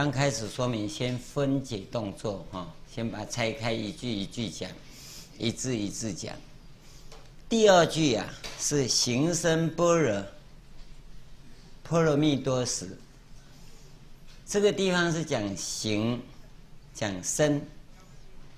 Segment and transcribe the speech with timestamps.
[0.00, 4.70] 刚开始说明，先分解动作哈，先把它拆开，一句一句讲，
[5.36, 6.34] 一字一字讲。
[7.50, 8.26] 第二句啊，
[8.58, 10.24] 是行深般若
[11.82, 12.96] 波罗蜜多时。
[14.46, 16.18] 这个地方是讲行，
[16.94, 17.62] 讲深。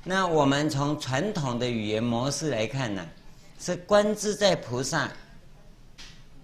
[0.04, 3.04] 那我们从传统的语言模式来看呢、
[3.58, 5.10] 是观自在菩萨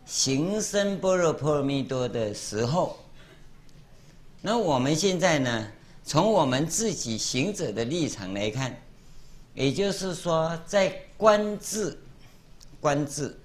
[0.07, 2.99] 行深般若波罗蜜多的时候。
[4.41, 5.73] 那我们现在呢，
[6.05, 8.81] 从我们自己行者的立场来看，
[9.53, 11.99] 也就是说，在观自、
[12.81, 13.37] 观自，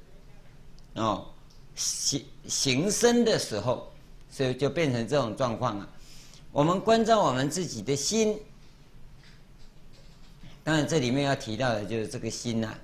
[0.94, 1.28] 哦，
[1.76, 3.92] 行行身的时候，
[4.30, 5.90] 所以就变成这种状况了。
[6.52, 8.40] 我们观照我们自己的心，
[10.64, 12.80] 当然这里面要提到的就是这个心呐、啊。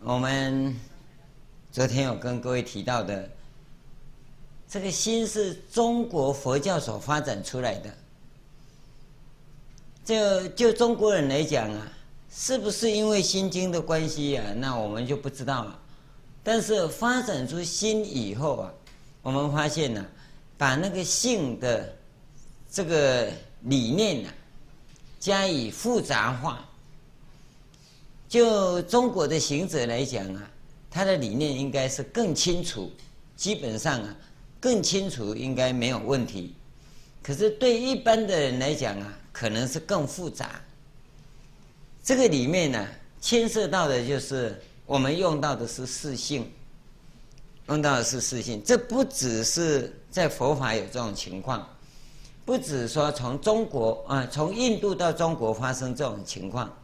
[0.00, 0.74] 我们
[1.70, 3.28] 昨天有跟各位提到的。
[4.70, 7.90] 这个心是中国佛教所发展出来的。
[10.04, 11.92] 就就中国人来讲啊，
[12.30, 14.44] 是不是因为《心经》的关系啊？
[14.56, 15.80] 那我们就不知道了。
[16.42, 18.72] 但是发展出心以后啊，
[19.22, 20.04] 我们发现呢、
[20.56, 21.96] 把那个性的
[22.70, 23.30] 这个
[23.62, 24.34] 理念呢、啊，
[25.18, 26.62] 加以复杂化。
[28.28, 30.50] 就中国的行者来讲啊，
[30.90, 32.90] 他的理念应该是更清楚，
[33.34, 34.16] 基本上啊。
[34.60, 36.54] 更清楚应该没有问题，
[37.22, 40.60] 可是对一般的人来讲啊，可能是更复杂。
[42.02, 42.86] 这个里面呢，
[43.20, 46.50] 牵涉到的就是我们用到的是四性，
[47.68, 48.62] 用到的是四性。
[48.64, 51.68] 这不只是在佛法有这种情况，
[52.44, 56.74] 不只说从中国啊，从印度到中国发生这种情况，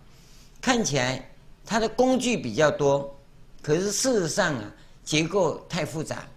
[0.61, 1.29] 看起来
[1.65, 3.19] 它的工具比较多，
[3.62, 4.73] 可是事实上啊，
[5.05, 6.29] 结构太复杂。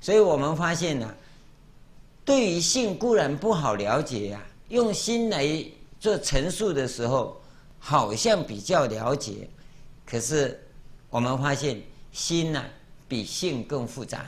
[0.00, 1.14] 所以我们发现呢、
[2.24, 5.64] 对于性固然不好了解呀、啊，用心来
[5.98, 7.40] 做陈述的时候，
[7.78, 9.48] 好像比较了解，
[10.06, 10.58] 可是
[11.10, 11.80] 我们发现
[12.12, 12.64] 心呢、
[13.08, 14.26] 比性更复杂。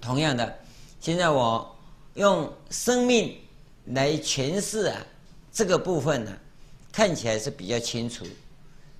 [0.00, 0.58] 同样的，
[1.00, 1.76] 现在我
[2.14, 3.36] 用生命
[3.86, 4.96] 来诠释啊
[5.52, 6.32] 这个部分呢、
[6.92, 8.24] 看起来是比较清楚。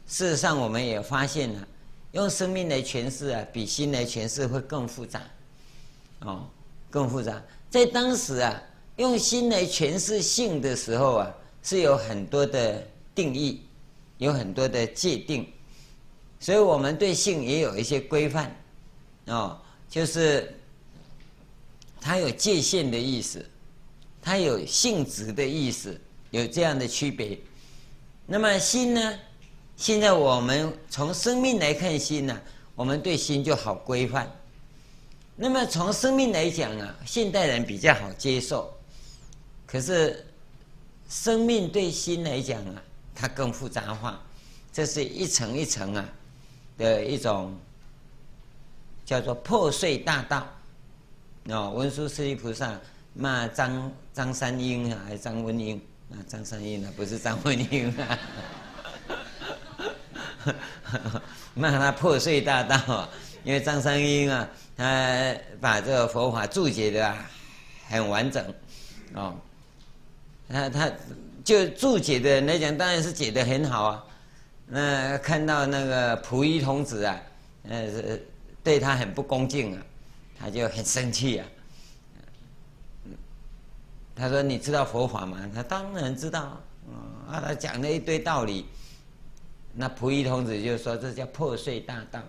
[0.06, 1.68] 事实上，我们也发现了、
[2.12, 5.22] 用生命来诠释啊，比心来诠释会更复杂，
[6.20, 6.48] 哦，
[6.90, 7.42] 更复杂。
[7.68, 8.62] 在当时啊，
[8.96, 12.82] 用心来诠释性的时候啊，是有很多的
[13.14, 13.62] 定义，
[14.16, 15.52] 有很多的界定，
[16.40, 18.56] 所以我们对性也有一些规范，
[19.26, 20.54] 哦，就是
[22.00, 23.44] 它有界限的意思，
[24.22, 27.38] 它有性质的意思，有这样的区别。
[28.24, 29.18] 那么心呢？
[29.78, 32.42] 现在我们从生命来看心呢、啊，
[32.74, 34.28] 我们对心就好规范。
[35.36, 38.76] 那么从生命来讲啊，现代人比较好接受。
[39.64, 40.26] 可是
[41.08, 42.82] 生命对心来讲啊，
[43.14, 44.20] 它更复杂化。
[44.72, 46.08] 这是一层一层啊
[46.76, 47.56] 的一种
[49.06, 50.44] 叫做破碎大道。
[51.50, 52.76] 哦，文殊师利菩萨
[53.14, 56.18] 骂张张三英啊，还是张文英啊？
[56.26, 58.18] 张三英啊，不是张文英啊。
[61.54, 63.08] 骂他破碎大道啊！
[63.44, 67.14] 因为张三英啊，他把这个佛法注解的
[67.88, 68.44] 很完整
[69.14, 69.34] 哦。
[70.48, 70.90] 他他
[71.44, 74.04] 就注解的人来讲，当然是解的很好啊。
[74.66, 77.20] 那看到那个溥仪童子啊，
[77.68, 78.18] 呃，
[78.62, 79.82] 对他很不恭敬啊，
[80.38, 81.46] 他就很生气啊。
[84.14, 86.60] 他说：“你知道佛法吗？”他当然知道
[87.28, 88.66] 啊，他讲了一堆道理。
[89.74, 92.20] 那溥仪童子就说：“这叫破碎大道。”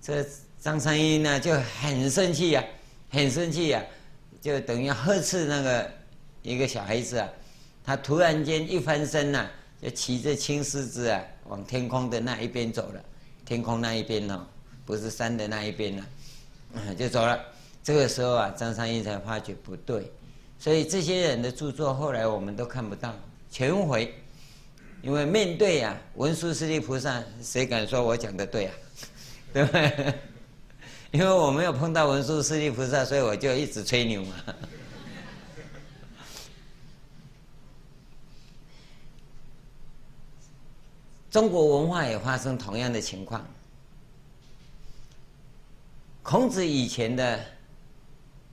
[0.00, 0.24] 这
[0.60, 2.66] 张三英呢就很生气呀、啊，
[3.10, 3.86] 很生气呀、啊，
[4.40, 5.90] 就等于呵斥那个
[6.42, 7.28] 一个小孩子啊。
[7.84, 9.50] 他突然间一翻身呐、啊，
[9.82, 13.02] 就骑着青狮子啊，往天空的那一边走了。
[13.44, 14.46] 天空那一边哦，
[14.86, 16.06] 不是山的那一边了、
[16.74, 17.38] 啊，就走了。
[17.82, 20.10] 这个时候啊，张三英才发觉不对，
[20.58, 23.12] 所以这些人的著作后来我们都看不到，
[23.50, 24.14] 全毁。
[25.02, 28.74] 因为面对呀、啊，文殊师利菩萨，谁敢说我讲的对啊？
[29.52, 30.14] 对不对？
[31.10, 34.34] 因为我没有碰到文殊师利菩萨，所以我就一直吹牛嘛。
[41.30, 43.44] 中国文化也发生同样的情况。
[46.22, 47.44] 孔子以前的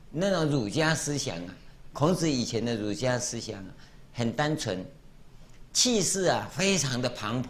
[0.09, 1.53] 那种儒家思想啊，
[1.93, 3.71] 孔子以前的儒家思想啊，
[4.13, 4.83] 很单纯。
[5.71, 7.49] 气势啊，非常的磅礴。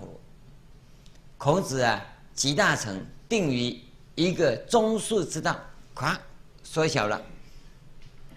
[1.38, 3.80] 孔子啊，集大成，定于
[4.16, 5.58] 一个中恕之道，
[5.96, 6.18] 咵，
[6.64, 7.22] 缩小了，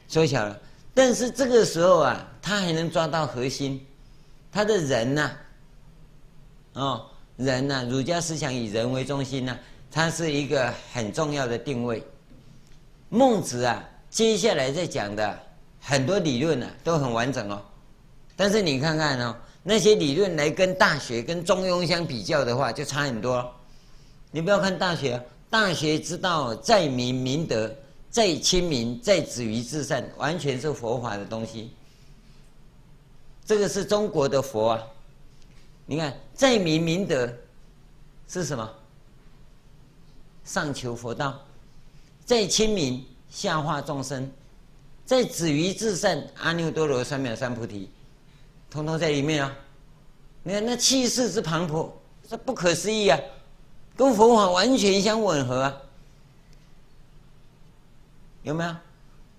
[0.07, 0.59] 缩小了。
[0.95, 3.85] 但是这个时候啊，他还能抓到核心，
[4.53, 5.31] 他的人呐、
[6.75, 7.07] 哦，
[7.37, 9.59] 人呐、儒家思想以人为中心呐、啊，
[9.91, 12.07] 它是一个很重要的定位。
[13.09, 15.39] 孟子啊，接下来在讲的
[15.81, 17.61] 很多理论呢、啊，都很完整哦。
[18.37, 23.49] 但是你看看哦，那些理论来跟《大学》跟《中庸》相比较的话，就差很多。
[24.31, 25.17] 你不要看《大学》，
[25.51, 27.75] 《大学》之道在明明德。
[28.11, 31.71] 在亲民，在止于至善，完全是佛法的东西。
[33.47, 34.83] 这个是中国的佛啊！
[35.87, 37.27] 你看，在明明德
[38.29, 38.71] 是什么？
[40.45, 41.41] 上求佛道，
[42.27, 44.31] 在亲民，下化众生，
[45.07, 47.89] 在止于至善，阿耨多罗三藐三菩提，
[48.73, 49.55] 通通在里面啊！
[50.43, 51.91] 你看那气势之磅礴，
[52.27, 53.21] 这不可思议啊！
[53.95, 55.77] 跟佛法完全相吻合啊！
[58.43, 58.75] 有没有？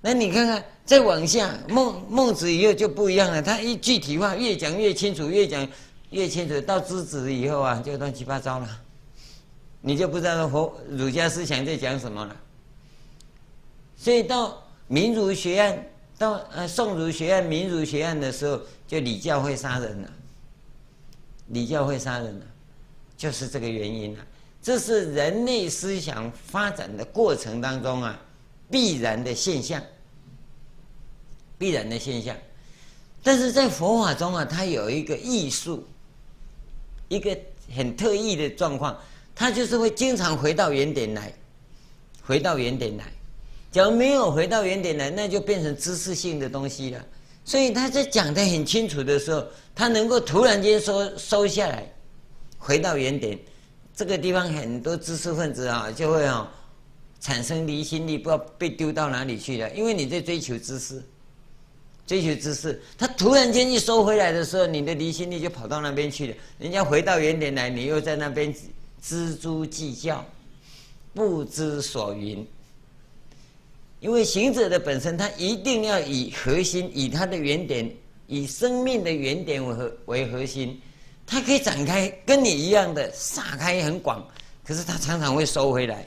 [0.02, 3.42] 那你看看，再往下，孟孟子以后就不一样了。
[3.42, 5.68] 他一具体化，越讲越清楚，越讲
[6.12, 6.62] 越清楚。
[6.62, 8.70] 到知子以后啊，就乱七八糟了，
[9.82, 12.36] 你就不知道佛儒家思想在讲什么了。
[13.98, 15.93] 所以到民族学院，
[16.32, 20.10] 呃宋儒学院、明儒学院的时候，就礼教会杀人了。
[21.48, 22.46] 礼教会杀人了，
[23.18, 24.26] 就是这个原因了。
[24.62, 28.20] 这是人类思想发展的过程当中啊。
[28.72, 29.80] 必然的现象，
[31.60, 32.36] 必然的现象，
[33.22, 35.86] 但是在佛法中啊，它有一个艺术，
[37.08, 37.38] 一个
[37.76, 39.00] 很特异的状况，
[39.36, 41.32] 它就是会经常回到原点来，
[42.24, 43.06] 回到原点来。
[43.74, 47.04] 假如没有回到原点来，那就变成知识性的东西了。
[47.44, 49.44] 所以他在讲得很清楚的时候，
[49.74, 51.92] 他能够突然间收收下来，
[52.60, 53.38] 回到原点。
[53.96, 56.48] 这个地方很多知识分子啊，就会啊。
[57.20, 59.70] 产生离心力，不知道被丢到哪里去了。
[59.72, 61.02] 因为你在追求知识，
[62.06, 66.36] 追求知识，他突然间一收回来的时候，你的离心力就跑到那边去了。
[66.60, 68.54] 人家回到原点来，你又在那边
[69.02, 70.24] 錙铢计较，
[71.14, 72.46] 不知所云。
[74.04, 77.90] 因为行者的本身，他一定要以核心，以他的原点，
[78.28, 80.82] 以生命的原点为核为核心，
[81.26, 84.22] 他可以展开，跟你一样的撒开很广，
[84.62, 86.06] 可是他常常会收回来。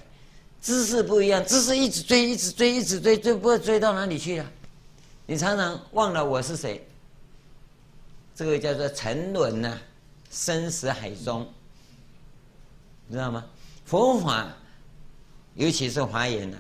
[0.61, 4.53] 知识不一样，知识一直追，一直追，一直追，追不知道追到哪里去了。
[5.25, 6.87] 你常常忘了我是谁，
[8.35, 9.83] 这个叫做沉沦呐、啊，
[10.31, 11.49] 生死海中，
[13.11, 13.43] 知道吗？
[13.87, 14.55] 佛法，
[15.55, 16.59] 尤其是华严呐，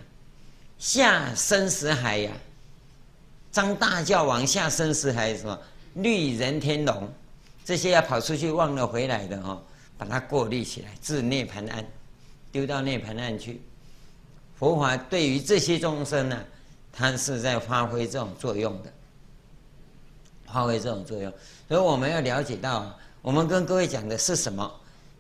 [0.78, 2.32] 下生死海呀、
[3.50, 5.58] 张大教王下生死海，什么
[5.94, 7.08] 绿人天龙，
[7.64, 9.62] 这些要跑出去忘了回来的哦，
[9.96, 11.84] 把它过滤起来，至涅槃岸，
[12.52, 13.60] 丢到涅槃岸去。
[14.58, 16.44] 佛法对于这些众生呢，
[16.92, 18.92] 它是在发挥这种作用的，
[20.46, 21.32] 发挥这种作用。
[21.68, 24.70] 所以我们要了解到，我们跟各位讲的是什么。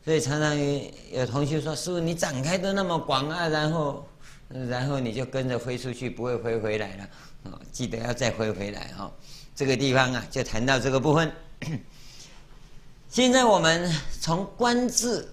[0.04, 0.80] 所以常常有
[1.12, 4.06] 有同学说：“师父，你展开的那么广啊，然后，
[4.48, 7.08] 然后你就跟着飞出去，不会飞回来了。”
[7.50, 9.12] 哦，记得要再飞回来哦。
[9.54, 11.32] 这个地方啊，就谈到这个部分。
[13.08, 15.32] 现在我们从观自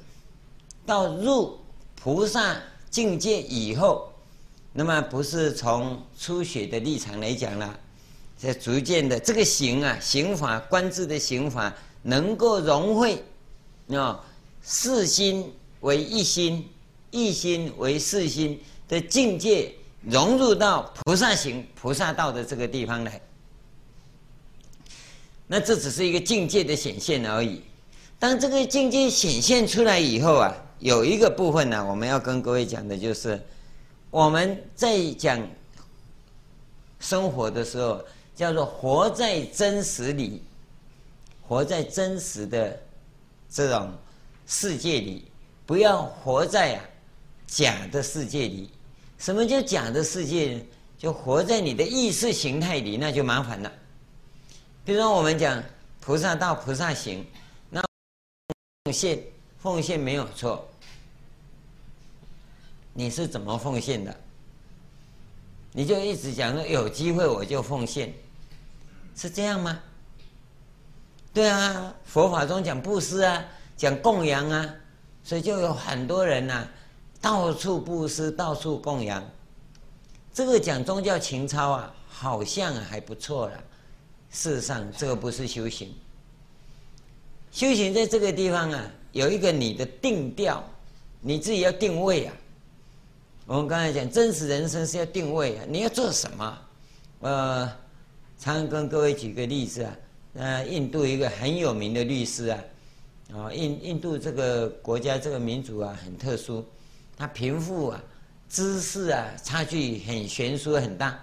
[0.86, 1.60] 到入
[1.96, 2.58] 菩萨。
[2.94, 4.14] 境界以后，
[4.72, 7.80] 那么不是从初学的立场来讲了，
[8.40, 13.24] 这逐渐的这个行啊，行法观自的行法，能够融会，
[13.98, 14.24] 啊，
[14.62, 16.70] 四心为一心，
[17.10, 23.22] 一心为四心的境界，融入到菩萨行、菩萨道的这个地方来。
[25.48, 27.62] 那这只是一个境界的显现而已。
[28.20, 30.56] 当这个境界显现出来以后啊。
[30.80, 33.42] 有一个部分呢，我们要跟各位讲的就是，
[34.12, 35.42] 我们在讲
[37.00, 38.04] 生活的时候，
[38.36, 40.44] 叫做活在真实里，
[41.42, 42.78] 活在真实的
[43.50, 43.94] 这种
[44.46, 45.24] 世界里，
[45.66, 46.84] 不要活在啊
[47.54, 48.68] 假的世界里。
[49.20, 50.62] 什么叫假的世界呢？
[50.98, 53.72] 就活在你的意识形态里，那就麻烦了。
[54.84, 55.64] 比如说我们讲
[56.00, 57.24] 菩萨道、菩萨行，
[57.70, 57.84] 那
[58.86, 59.20] 奉献，
[59.62, 60.68] 奉献没有错。
[62.94, 64.16] 你是怎么奉献的？
[65.74, 68.14] 你就一直讲说有机会我就奉献，
[69.16, 69.80] 是这样吗？
[71.34, 73.46] 对啊，佛法中讲布施啊，
[73.76, 74.76] 讲供养啊，
[75.24, 76.68] 所以就有很多人呐、
[77.24, 79.24] 到处布施，到处供养。
[80.34, 83.54] 这个讲宗教情操啊，好像还不错了。
[84.30, 85.96] 事实上，这个不是修行。
[87.50, 90.62] 修行在这个地方啊，有一个你的定调，
[91.22, 92.34] 你自己要定位啊。
[93.46, 96.60] 我们刚才讲真实人生是要定位啊，你要做什么？
[97.22, 97.74] 呃，
[98.38, 99.96] 常跟各位举个例子啊，
[100.34, 102.60] 呃印度一个很有名的律师啊，
[103.34, 106.66] 啊，印印度这个国家这个民族啊很特殊，
[107.18, 108.04] 他贫富啊、
[108.50, 111.18] 知识啊差距很悬殊很大。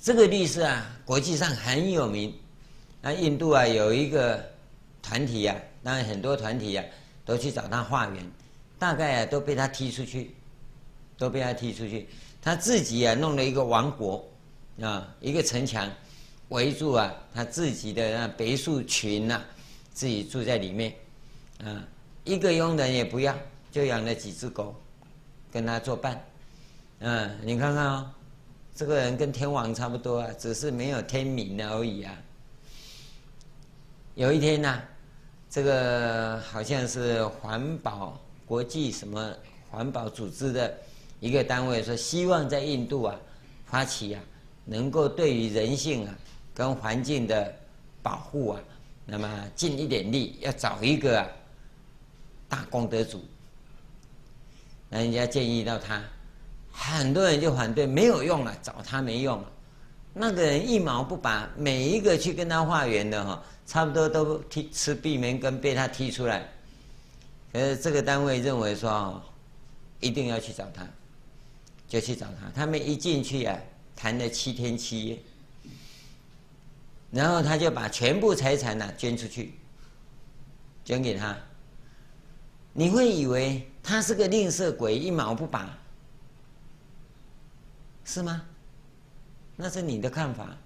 [0.00, 2.34] 这个律师啊，国际上很有名。
[3.00, 4.44] 那印度啊有一个
[5.02, 6.90] 团体呀、啊，当然很多团体呀、啊、
[7.24, 8.30] 都去找他化缘，
[8.78, 10.34] 大概啊都被他踢出去，
[11.16, 12.08] 都被他踢出去。
[12.40, 14.26] 他自己啊弄了一个王国
[14.80, 15.90] 啊，一个城墙
[16.48, 19.44] 围住啊，他自己的那别墅群呐、啊，
[19.92, 20.94] 自己住在里面
[21.62, 21.84] 啊，
[22.28, 23.34] 一个佣人也不要，
[23.72, 24.74] 就养了几只狗
[25.50, 26.22] 跟他作伴。
[26.98, 28.10] 嗯，你看看哦，
[28.76, 32.14] 这个人跟天王差不多啊，只是没有天名而已啊。
[34.14, 34.82] 有一天呢、
[35.48, 39.32] 这个好像是环保国际什么
[39.70, 40.74] 环保组织的。
[41.20, 43.16] 一个单位说，希望在印度啊
[43.64, 44.22] 发起啊，
[44.66, 46.14] 能够对于人性啊
[46.52, 47.50] 跟环境的
[48.02, 48.60] 保护啊，
[49.06, 51.26] 那么尽一点力，要找一个啊
[52.48, 53.24] 大功德主。
[54.88, 56.02] 那人家建议到他，
[56.72, 59.52] 很多人就反对，没有用了，找他没用了。
[60.14, 66.48] 那个人一毛不拔，每一个去跟他化缘的哈，差不多都踢吃闭门羹，被他踢出来。
[67.52, 69.22] 可是这个单位认为说，
[70.00, 70.86] 一定要去找他。
[71.86, 73.58] 就去找他，他们一进去啊，
[73.96, 75.18] 谈了七天七夜，
[77.10, 79.54] 然后他就把全部财产呢捐出去，
[80.84, 81.34] 捐给他。
[82.72, 85.76] 你会以为他是个吝啬鬼，一毛不拔，
[88.04, 88.42] 是吗？
[89.56, 90.56] 那是你的看法。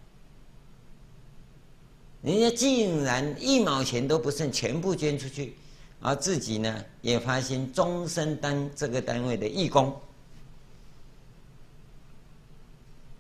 [2.23, 5.57] 人家竟然一毛钱都不剩，全部捐出去，
[6.01, 9.99] 而自己呢也发心终身当这个单位的义工。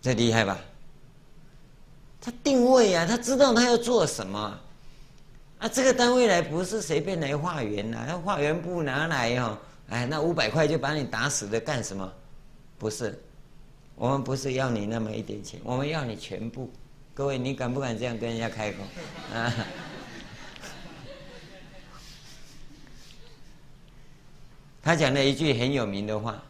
[0.01, 0.59] 这厉害吧？
[2.21, 4.61] 他定位啊，他知道他要做什么
[5.63, 5.69] 啊。
[5.69, 9.57] 这个单位来不是随便来化缘呐，他化缘不拿来哦，
[9.89, 12.13] 哎，那五百块就把你打死的干什么？
[12.79, 13.17] 不是，
[13.95, 16.69] 我们不是要你那么一点钱，我们要你全部。
[17.15, 18.79] 各位，你敢不敢这样跟人家开口
[19.33, 19.55] 啊？
[24.83, 26.43] 他讲了一句很有名的话，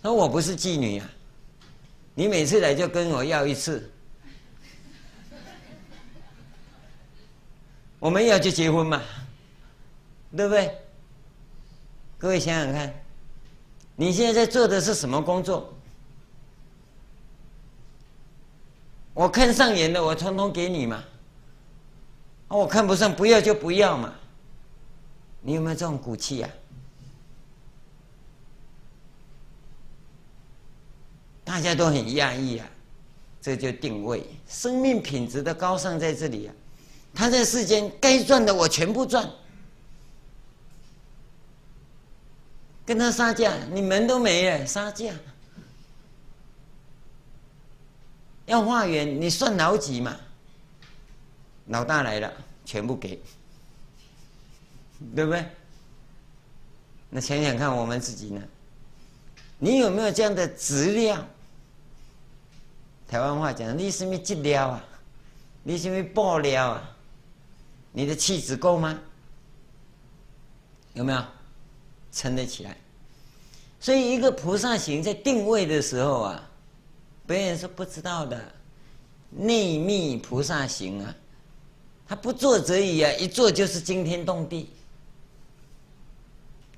[0.00, 1.10] 说我不是妓女啊。
[2.14, 3.91] 你每次来就跟我要一次，
[8.02, 9.00] 我们要就结婚嘛，
[10.36, 10.76] 对不对？
[12.18, 12.92] 各位想想看，
[13.94, 15.72] 你现在在做的是什么工作？
[19.14, 21.04] 我看上眼的，我通通给你嘛。
[22.48, 24.12] 我看不上，不要就不要嘛。
[25.40, 26.50] 你有没有这种骨气呀？
[31.44, 32.68] 大家都很压抑啊，
[33.40, 36.54] 这就定位生命品质的高尚在这里啊。
[37.14, 39.30] 他在世间该赚的我全部赚，
[42.84, 45.12] 跟他杀价，你门都没了，杀价。
[48.46, 50.16] 要化缘，你算老几嘛？
[51.66, 52.32] 老大来了，
[52.64, 53.20] 全部给，
[55.14, 55.46] 对不对？
[57.08, 58.42] 那想想看，我们自己呢？
[59.58, 61.26] 你有没有这样的质量？
[63.06, 64.84] 台湾话讲，你什么质料啊？
[65.62, 66.91] 你什么布料啊？
[67.92, 68.98] 你的气质够吗？
[70.94, 71.24] 有没有
[72.10, 72.76] 撑得起来？
[73.80, 76.50] 所以，一个菩萨行在定位的时候啊，
[77.26, 78.52] 别人是不知道的。
[79.30, 81.14] 内密菩萨行啊，
[82.06, 84.70] 他不做则已啊，一做就是惊天动地。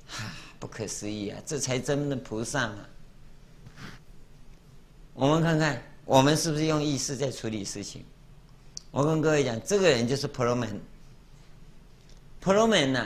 [0.07, 1.41] 哈，不可思议啊！
[1.45, 2.85] 这才真的菩萨嘛。
[5.13, 5.81] 我们看看。
[6.05, 8.05] 我们是不是用意识在处理事情？
[8.91, 10.79] 我跟各位讲，这个人就是婆罗门
[12.45, 13.03] 婆罗门呢。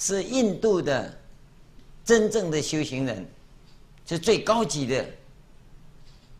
[0.00, 1.12] 是印度的
[2.04, 3.28] 真正的修行人，
[4.06, 5.04] 是最高级的，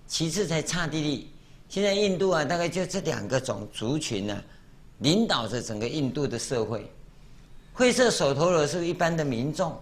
[0.06, 1.32] 其次才刹帝利。
[1.68, 4.44] 现在印度啊，大概就这两个种族群呢、啊，
[4.98, 6.88] 领导着整个印度的社会。
[7.72, 9.76] 灰色手陀罗是一般的民众，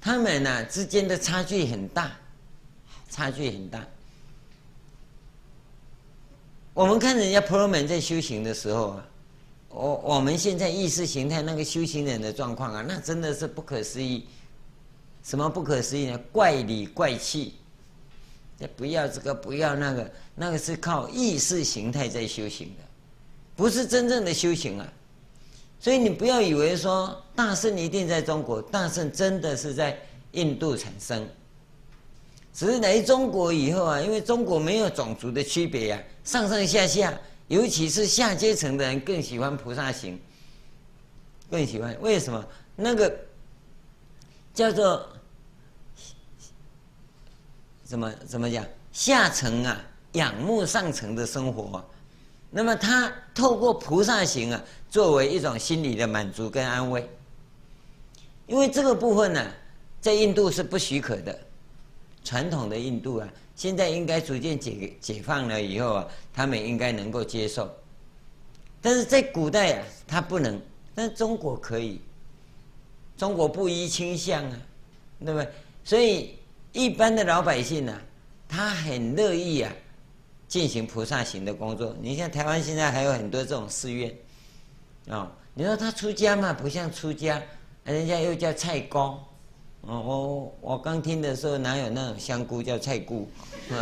[0.00, 2.10] 他们呢、啊、之间的差距很大，
[3.08, 3.86] 差距很大。
[6.74, 9.06] 我们看人家婆罗门在修行的时候啊，
[9.68, 14.26] 我我们现在意识形态那个修行人的状况啊，那真的是不可思议。
[15.22, 16.18] 什么不可思议呢？
[16.30, 17.54] 怪里怪气，
[18.76, 22.84] 不要这个，不要那个，那个是靠意识形态在修行的，
[23.56, 24.86] 不是真正的修行啊。
[25.78, 29.98] 所以你不要以为说大圣一定在中国，大圣真的是在
[30.32, 31.28] 印度产生。
[32.54, 37.12] 只是来中国以后啊，因为中国没有种族的区别呀，上上下下，
[37.48, 40.18] 尤其是下阶层的人更喜欢菩萨行，
[41.50, 41.96] 更喜欢。
[42.00, 42.44] 为什么？
[42.74, 43.14] 那个
[44.52, 45.08] 叫做
[47.84, 48.64] 怎么怎么讲？
[48.92, 49.80] 下层啊，
[50.12, 51.84] 仰慕上层的生活，
[52.50, 57.08] 那么他透过菩萨行啊，作为一种心理的满足跟安慰。
[58.46, 59.52] 因为这个部分呢、
[60.00, 61.38] 在印度是不许可的。
[62.24, 67.68] 传统的印度啊，现在应该逐渐解解放了以后啊，他们应该能够接受。
[68.80, 70.60] 但是在古代啊，他不能，
[70.94, 72.00] 但是中国可以。
[73.16, 74.60] 中国不依倾向啊，
[75.24, 75.50] 对不对？
[75.82, 76.36] 所以
[76.72, 78.02] 一般的老百姓呢、啊，
[78.46, 79.72] 他很乐意啊，
[80.46, 81.96] 进行菩萨行的工作。
[82.02, 84.14] 你像台湾现在还有很多这种寺院
[85.08, 87.42] 啊、哦，你说他出家嘛，不像出家，
[87.84, 89.18] 人家又叫菜公。
[89.86, 93.28] 哦，我我刚听的时候哪有那种香菇叫菜菇？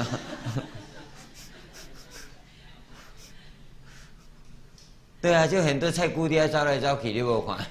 [5.22, 7.66] 对啊，就很多菜菇都要招来招去的不款。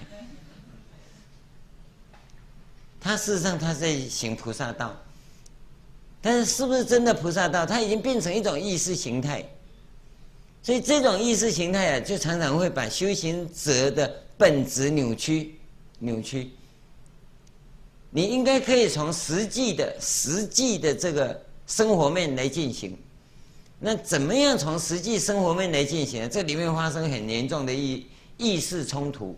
[3.00, 4.96] 他事实上他在行菩萨道，
[6.20, 7.68] 但是是不是真的菩萨道？
[7.68, 9.46] 他已经变成一种意识形态，
[10.64, 15.60] 所以这种意识形态啊，就常常会把修行者的本质扭曲，
[16.00, 16.50] 扭曲。
[18.16, 22.96] 你应该可以从实际的、实际的这个生活面来进行。
[23.80, 26.30] 那怎么样从实际生活面来进行？
[26.30, 28.06] 这里面发生很严重的意
[28.38, 29.36] 意识冲突，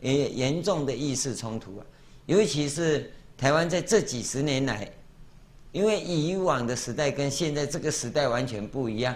[0.00, 1.86] 也严重的意识冲突啊！
[2.26, 4.88] 尤其是台湾在这几十年来，
[5.72, 9.14] 因为以往的时代跟现在这个时代完全不一样，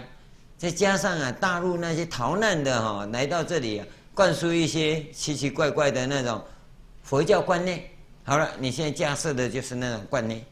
[0.57, 6.43] 再加上啊，大陆那些逃难的哈、哦、来到这里啊，灌输一些奇奇怪怪的那种。
[7.07, 7.81] 佛教观念
[8.25, 10.43] 好了，你现在架设的就是那种观念。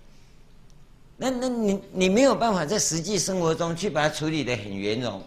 [1.17, 5.21] 那那你你没有办法在实际生活中去把它处理得很圆融。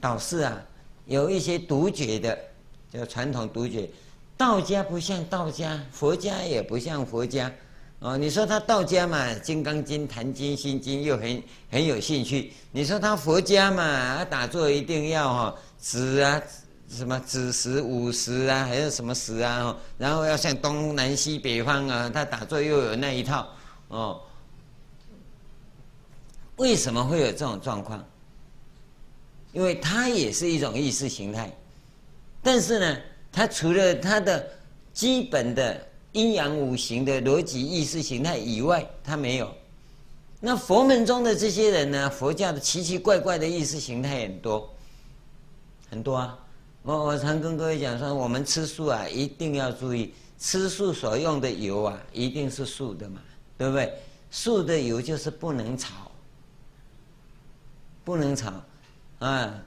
[0.00, 0.60] 导致啊，
[1.06, 2.36] 有一些独觉的，
[2.92, 3.88] 叫传统独觉，
[4.36, 7.52] 道家不像道家，佛家也不像佛家。
[8.00, 12.52] 哦，你说他道家嘛，《金刚经》《坛经》《心经》又很很有兴趣。
[12.72, 16.42] 你说他佛家嘛，打坐一定要哈止啊。
[16.88, 19.76] 什么子时午时啊，还是什么时啊？
[19.98, 23.48] 然后要向东南西北方啊，他打坐又有那一套
[23.88, 24.20] 哦。
[26.56, 28.04] 为什么会有这种状况？
[29.52, 31.50] 因为它也是一种意识形态，
[32.42, 32.98] 但是呢，
[33.32, 34.46] 它除了它的
[34.92, 39.50] 基本的阴阳五行的逻辑意识形态以外，它没有。
[40.40, 44.74] 那佛门中的这些人呢，佛教的奇奇怪怪的意识形态很多，
[45.90, 46.38] 很多啊。
[46.88, 53.20] 我我常跟各位讲说，我们吃素啊，一定要注意吃素所用的油啊，一定是素的嘛，
[53.58, 53.92] 对不对？
[54.30, 56.10] 素的油就是不能炒，
[58.04, 58.50] 不能炒，
[59.18, 59.62] 啊，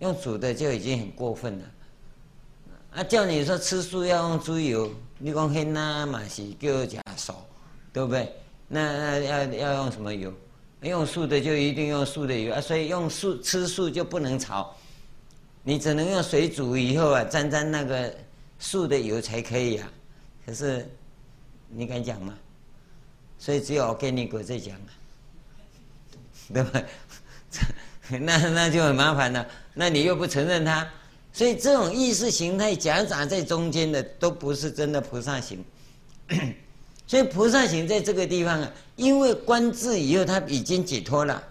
[0.00, 1.64] 用煮的就已经很过分了。
[2.96, 7.32] 啊，叫你说吃素要用猪油，你讲黑那嘛是叫假素，
[7.92, 8.34] 对不对？
[8.66, 10.34] 那那要要用什么油？
[10.80, 14.76] 用素的就一定用素的油啊，所以用素吃素就不能炒。
[15.68, 18.10] 你只能用水煮以后啊，沾沾那个
[18.58, 19.92] 素的油才可以啊。
[20.46, 20.88] 可是
[21.68, 22.32] 你敢讲吗？
[23.38, 24.88] 所以只有我跟你哥在讲啊，
[26.54, 26.82] 对吧？
[28.08, 29.46] 那那就很麻烦了。
[29.74, 30.88] 那你又不承认它，
[31.34, 35.62] 所以这种意识形态夹杂在中间的，都不是真的菩萨行。
[37.06, 41.42] 所以菩萨行在这个地方啊，因为观自以后他已经解脱了，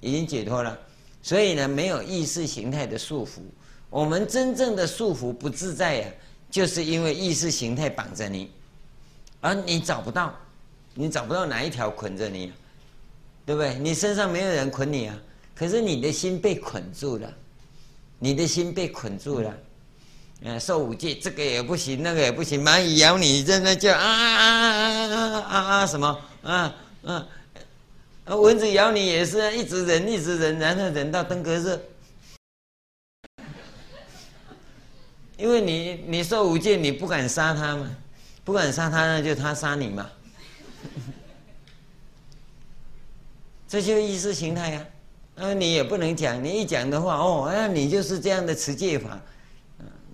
[0.00, 0.76] 已经解脱了。
[1.22, 3.40] 所以呢，没有意识形态的束缚。
[3.90, 6.14] 我们真正的束缚不自在呀、啊，
[6.50, 8.50] 就是因为意识形态绑着你，
[9.40, 10.34] 而你找不到，
[10.94, 12.52] 你找不到哪一条捆着你，
[13.44, 13.74] 对不对？
[13.78, 15.18] 你身上没有人捆你啊，
[15.54, 17.32] 可是你的心被捆住了，
[18.18, 19.54] 你的心被捆住了。
[20.42, 27.26] 嗯，受五戒这个也不行，那个也不行，蚂蚁咬你，真的叫啊啊啊啊啊啊什么啊啊。
[28.30, 31.82] 那蚊子咬你也是啊一直忍，一直忍，然后忍到登革热。
[35.36, 37.90] 因为你你受五戒，你不敢杀他嘛，
[38.44, 40.08] 不敢杀他，那就他杀你嘛。
[43.66, 44.86] 这就意识形态呀。
[45.34, 49.20] 那你也不能讲，你一讲的话，哦，那你就是这样的持戒法，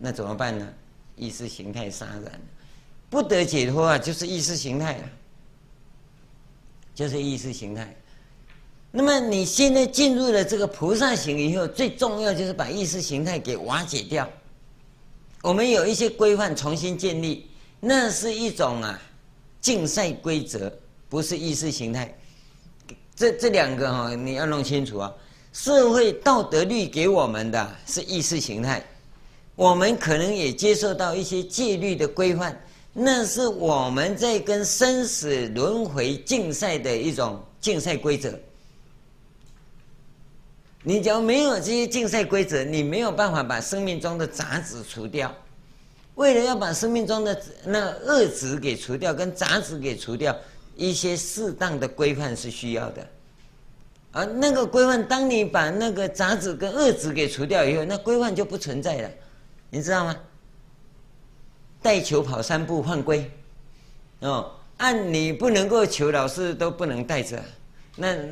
[0.00, 0.66] 那怎么办呢？
[1.16, 2.32] 意识形态杀人，
[3.10, 5.04] 不得解脱啊，就是意识形态啊，
[6.94, 7.94] 就是意识形态。
[8.90, 14.28] 那么你现在进入了这个菩萨行以后，最重要就是把意识形态给瓦解掉。
[15.42, 17.46] 我们有一些规范重新建立，
[17.78, 19.00] 那是一种啊
[19.60, 20.72] 竞赛规则，
[21.08, 22.16] 不是意识形态。
[23.14, 25.12] 这这两个哈，你要弄清楚啊。
[25.52, 28.84] 社会道德律给我们的是意识形态，
[29.54, 32.58] 我们可能也接受到一些戒律的规范，
[32.92, 38.38] 那是我们在跟生死轮回竞赛的一种竞赛规则。
[40.88, 45.34] 你只要没有这些竞赛规则，你没有办法把生命中的杂质除掉。
[46.14, 50.34] 为了要把生命中的那恶质给除掉，跟杂质给除掉，
[50.76, 53.04] 一些适当的规范是需要的。
[54.12, 59.10] 而那个规范，当你把那个杂质跟恶质给除掉以后，那规范就不存在了，
[59.70, 60.16] 你知道吗？
[61.82, 63.28] 带球跑三步犯规，
[64.20, 67.42] 哦，按你不能够球，老师都不能带着，
[67.96, 68.30] 那对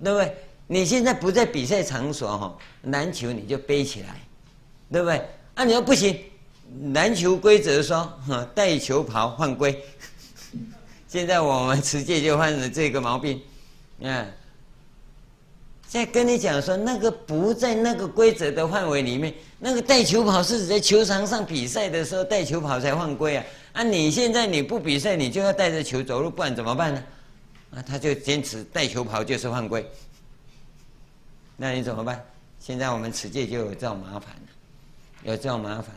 [0.00, 0.36] 不对？
[0.66, 4.16] 你现在不在比赛场所哈，篮球你就背起来，
[4.90, 5.20] 对不对？
[5.54, 6.18] 啊，你说不行，
[6.92, 9.82] 篮球规则说哈，带球跑犯规。
[11.08, 13.40] 现在我们持戒就犯了这个毛病，
[14.00, 14.26] 嗯。
[15.86, 23.44] 再跟你讲说，那个不在那个规则的范围里面，那个带球跑是指在球场上比赛的时候带球跑才犯规啊！
[23.74, 27.04] 啊，你现在你不比赛，你就要带着球走路，不然怎么办呢？
[27.76, 29.88] 啊，他就坚持带球跑就是犯规，
[31.56, 32.24] 那你怎么办？
[32.58, 34.48] 现在我们持戒就有这种麻烦了，
[35.22, 35.94] 有这种麻烦，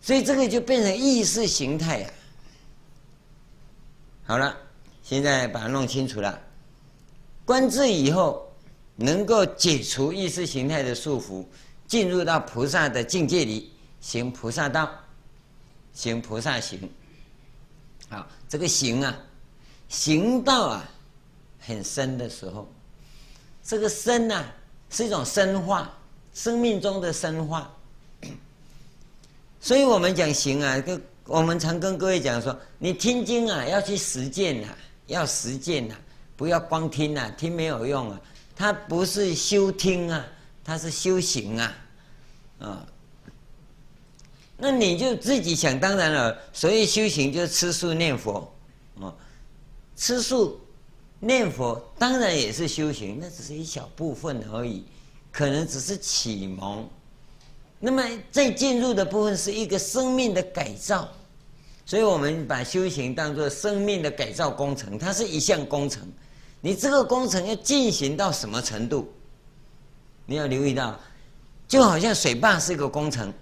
[0.00, 2.10] 所以这个就变成意识形态啊。
[4.24, 4.56] 好了，
[5.02, 6.40] 现在把它弄清楚了，
[7.44, 8.42] 观智以后。
[8.98, 11.44] 能够解除意识形态的束缚，
[11.86, 14.90] 进入到菩萨的境界里，行菩萨道，
[15.92, 16.90] 行菩萨行。
[18.08, 19.14] 好，这个行啊，
[19.90, 20.90] 行道啊，
[21.60, 22.66] 很深的时候，
[23.66, 24.44] 这个深啊，
[24.90, 25.90] 是一种生化，
[26.32, 27.70] 生命中的生化。
[29.60, 34.68] 所以我们讲行啊，跟我们常跟各位讲说，你听经啊，要去实践呐，
[35.08, 35.96] 要实践呐，
[36.36, 38.20] 不要光听呐，听没有用啊。
[38.54, 40.24] 它不是修听啊，
[40.64, 41.76] 它是修行啊，
[42.60, 42.86] 啊，
[44.56, 46.38] 那你就自己想当然了。
[46.52, 48.48] 所以修行就是吃素念佛，
[49.00, 49.12] 啊，
[49.96, 50.60] 吃素
[51.26, 54.84] 念佛当然也是修行，那只是一小部分而已，
[55.32, 56.88] 可能只是启蒙。
[57.80, 61.08] 那么再进入的部分是一个生命的改造，
[61.84, 66.02] 所以我们把修行当作生命的改造工程，它是一项工程。
[66.60, 69.12] 你这个工程要进行到什么程度？
[70.24, 70.98] 你要留意到，
[71.68, 73.32] 就好像水坝是一个工程，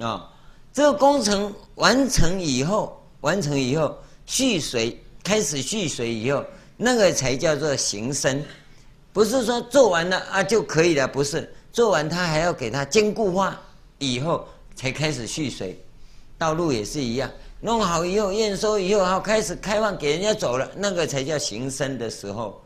[0.00, 0.32] 啊，
[0.72, 6.42] 这个工程完成以后，完成以后蓄水开始蓄水以后，
[6.80, 8.42] 那个才叫做行深，
[9.12, 13.60] 不是说做完了啊就可以了，不是做完它还要给它坚固化
[13.98, 15.76] 以后才开始蓄水，
[16.38, 17.28] 道路也是一样。
[17.60, 22.62] 弄好以后，验收以后，好开始开放给人家走了，那个才叫行深的时候。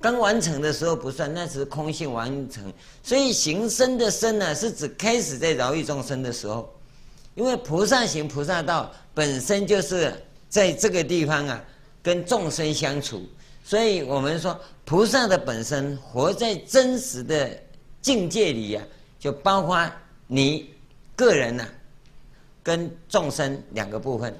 [0.00, 2.72] 刚完成的时候不算，那是空性完成。
[3.02, 6.74] 所以行深的深呢，是指开始在饶益众生的时候。
[7.34, 10.10] 因为菩萨行菩萨道本身就是
[10.48, 11.62] 在这个地方啊，
[12.02, 13.22] 跟众生相处。
[13.70, 17.48] 所以我们说，菩萨的本身活在真实的
[18.02, 19.88] 境界里呀、啊，就包括
[20.26, 20.74] 你
[21.14, 21.70] 个人呐、啊。
[22.64, 24.36] 跟众生两个部分，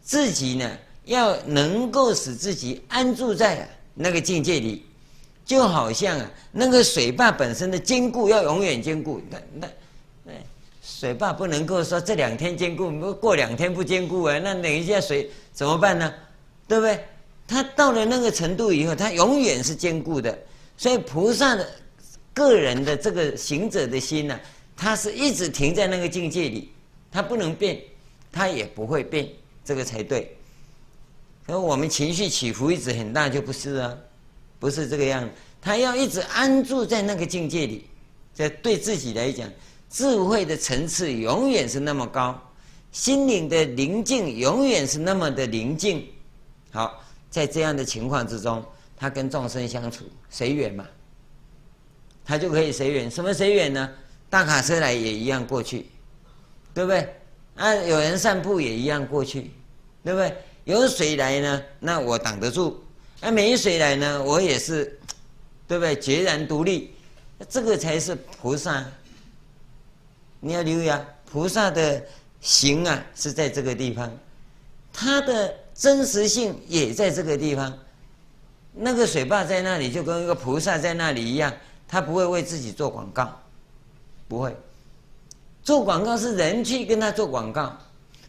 [0.00, 0.70] 自己呢
[1.06, 4.86] 要能够使自己安住在那个境界里，
[5.44, 9.68] 就好像啊那个水坝本身的坚固要永远坚固，那那
[10.22, 10.32] 那
[10.80, 16.14] 水坝不能够说这两天坚固，过两天不坚固啊，那等一下水怎么办呢？
[16.68, 17.04] 对不对？
[17.52, 20.36] 他到了那个程度以后，他永远是坚固的。
[20.78, 21.68] 所以菩萨的
[22.32, 24.40] 个人的这个行者的心呢、啊，
[24.74, 26.70] 它是一直停在那个境界里。
[27.10, 27.78] 他不能变，
[28.32, 29.28] 他也不会变，
[29.62, 30.34] 这个才对。
[31.46, 33.94] 所以我们情绪起伏一直很大，就不是啊，
[34.58, 35.28] 不是这个样子。
[35.60, 37.84] 他要一直安住在那个境界里，
[38.34, 39.46] 这对自己来讲，
[39.90, 42.40] 智慧的层次永远是那么高，
[42.92, 46.02] 心灵的宁静永远是那么的宁静。
[46.70, 48.64] 好，在这样的情况之中，
[48.96, 50.86] 他跟众生相处随缘嘛，
[52.24, 53.10] 他就可以随缘。
[53.10, 53.90] 什么随缘呢？
[54.30, 55.88] 大卡车来也一样过去。
[56.74, 57.06] 对不对？
[57.54, 59.50] 啊，有人散步也一样过去，
[60.02, 60.34] 对不对？
[60.64, 62.72] 有水来呢，那我挡得住；
[63.20, 64.98] 啊，没水来呢，我也是，
[65.68, 65.94] 对不对？
[65.94, 66.94] 决然独立，
[67.46, 68.82] 这个才是菩萨。
[70.40, 72.02] 你要留意啊，菩萨的
[72.40, 74.10] 行啊是在这个地方，
[74.94, 77.76] 他的真实性也在这个地方。
[78.72, 81.52] 那个水坝在那里，就跟一个菩萨在那里一样，
[81.88, 83.36] 他不会为自己做广告，
[84.28, 84.56] 不会。
[85.60, 87.76] 做广告是人去跟他做广告，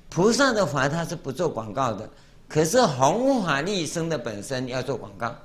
[0.09, 2.09] 菩萨的法他是不做广告的。
[2.49, 5.35] 可是弘法利生的本身要做广告，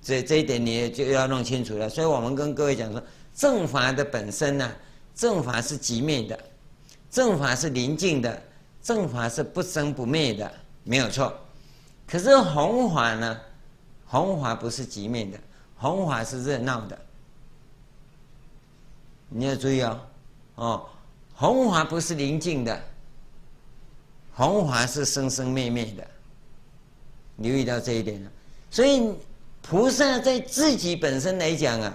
[0.00, 1.88] 这这一点你就要弄清楚了。
[1.88, 3.02] 所以我们跟各位讲说，
[3.34, 4.70] 正法的本身呢、
[5.16, 6.38] 正法是极灭的，
[7.10, 8.40] 正法是宁静的，
[8.80, 10.52] 正法是不生不灭的，
[10.84, 11.32] 没有错。
[12.06, 13.40] 可是弘法呢，
[14.06, 15.38] 弘法不是极灭的，
[15.76, 16.98] 弘法是热闹的。
[19.28, 20.00] 你要注意哦，
[20.54, 20.86] 哦，
[21.34, 22.80] 弘法不是宁静的，
[24.34, 26.06] 弘法是生生灭灭的。
[27.38, 28.30] 留意到这一点了，
[28.70, 29.12] 所以
[29.60, 31.92] 菩萨在自己本身来讲啊，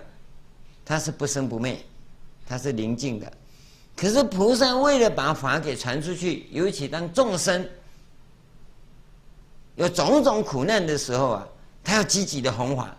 [0.84, 1.80] 他是不生不灭，
[2.46, 3.32] 他是宁静的。
[3.96, 7.66] 可是菩萨为了把法给传出去，尤其当众生
[9.80, 11.48] 有种种苦难的时候啊，
[11.86, 12.94] 他要积极的弘法。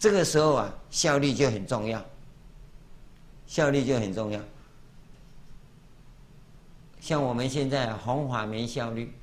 [0.00, 2.04] 这个时候啊，效率就很重要，
[3.46, 4.40] 效率就很重要。
[7.00, 9.14] 像我们现在弘法没效率，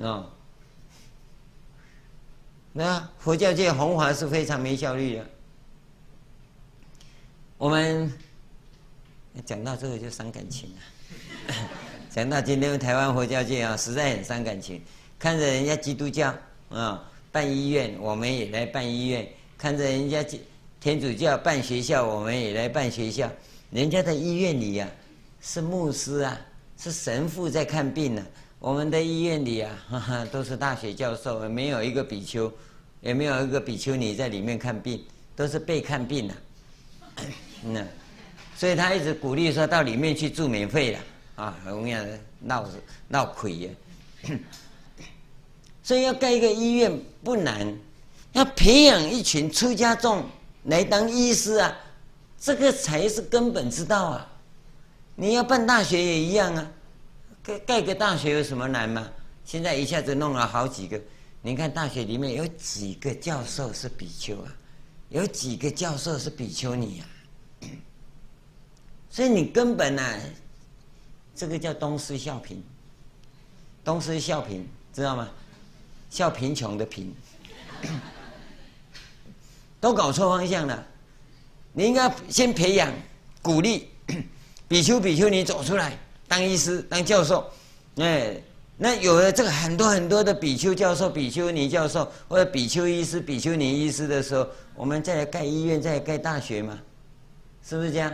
[0.00, 0.24] 啊。
[2.72, 5.26] 那佛教界弘法是非常没效率的。
[7.58, 8.10] 我们
[9.44, 11.54] 讲到这个就伤感情了。
[12.08, 14.82] 讲到今天台湾佛教界啊，实在很伤感情。
[15.22, 16.34] 看着人家基督教
[16.68, 19.24] 啊办医院，我们也来办医院；
[19.56, 20.20] 看着人家
[20.80, 23.30] 天主教办学校，我们也来办学校。
[23.70, 24.88] 人家的医院里呀，
[25.40, 26.36] 是牧师啊，
[26.76, 28.26] 是神父在看病呢。
[28.58, 32.52] 我们的医院里啊，哈哈，都是大学教授，没有一个比丘，
[33.00, 35.04] 也没有一个比丘尼在里面看病，
[35.36, 36.34] 都是被看病的。
[37.64, 37.86] 嗯，
[38.56, 40.98] 所以他一直鼓励说到里面去住免费的
[41.36, 42.04] 啊，同样
[42.40, 42.68] 闹
[43.06, 43.70] 闹亏呀。
[45.82, 47.76] 所以要盖一个医院不难，
[48.32, 50.24] 要培养一群出家众
[50.64, 51.76] 来当医师啊，
[52.38, 54.28] 这个才是根本之道啊。
[55.16, 56.70] 你要办大学也一样啊。
[57.42, 59.10] 盖盖个大学有什么难吗？
[59.44, 61.00] 现在一下子弄了好几个，
[61.42, 64.56] 你看大学里面有几个教授是比丘啊？
[65.08, 67.02] 有几个教授是比丘尼啊？
[69.10, 70.20] 所以你根本呢、啊，
[71.34, 72.56] 这个叫东施效颦，
[73.84, 74.62] 东施效颦，
[74.94, 75.28] 知道吗？
[76.12, 77.10] 笑贫穷的贫，
[79.80, 80.86] 都搞错方向了。
[81.72, 82.92] 你应该先培养、
[83.40, 83.88] 鼓励
[84.68, 85.96] 比丘、比丘尼走出来。
[86.28, 87.50] 当医师、当教授，
[87.96, 88.36] 哎，
[88.76, 96.78] 那有了这个很多很多的比丘教授、比丘尼教授，或者比丘医师、比丘尼医师的时候，我们再来盖医院、再来盖大学嘛，
[97.66, 98.12] 是不是这样？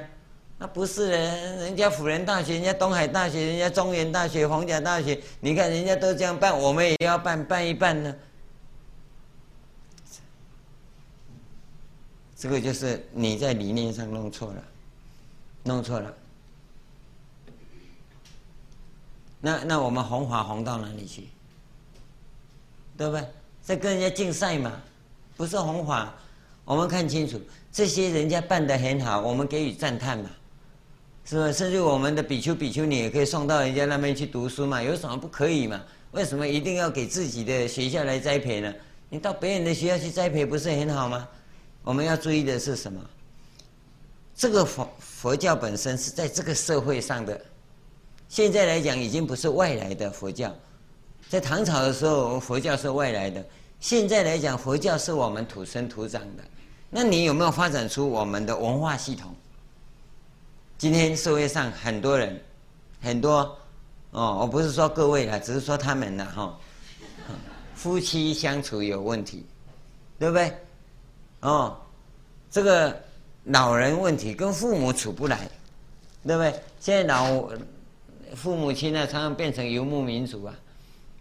[0.59, 8.15] 那不是人，人家辅仁大学、人家东海大学、人家中原大学、皇家大学，你看人家都这样办，我们也要办，办一办呢。
[12.37, 14.65] 这个就是你在理念上弄错了，
[15.63, 16.13] 弄错了。
[19.41, 21.29] 那那我们弘法弘到哪里去？
[22.97, 23.25] 对不对？
[23.63, 24.73] 在跟人家竞赛嘛，
[25.37, 26.13] 不是弘法。
[26.65, 27.41] 我们看清楚，
[27.73, 30.31] 这些人家办得很好，我们给予赞叹嘛，
[31.29, 31.53] 是吧？
[31.53, 35.79] 甚至我们的比丘、比丘尼也可以送到人家那边去读书嘛，有什么不可以嘛？
[36.13, 38.75] 为什么一定要给自己的学校来栽培呢？
[39.11, 41.29] 你到别人的学校去栽培不是很好吗？
[41.83, 42.99] 我们要注意的是什么？
[44.35, 47.39] 这个佛佛教本身是在这个社会上的。
[48.31, 50.51] 现在来讲，已经不是外来的佛教。
[51.29, 53.43] 在唐朝的时候，佛教是外来的；
[53.81, 56.45] 现在来讲，佛教是我们土生土长的。
[56.89, 59.35] 那你有没有发展出我们的文化系统？
[60.79, 62.41] 今天社会上很多人，
[63.03, 63.59] 很多
[64.13, 66.57] 哦，我不是说各位啦，只是说他们啦哈。
[67.75, 69.45] 夫妻相处有问题，
[70.19, 70.57] 对不对？
[71.41, 71.77] 哦，
[72.51, 72.97] 这个
[73.45, 75.51] 老人问题跟父母处不来，
[76.25, 76.55] 对不对？
[76.81, 77.51] 现在老。
[78.37, 80.55] 父母亲呢，常常变成游牧民族啊，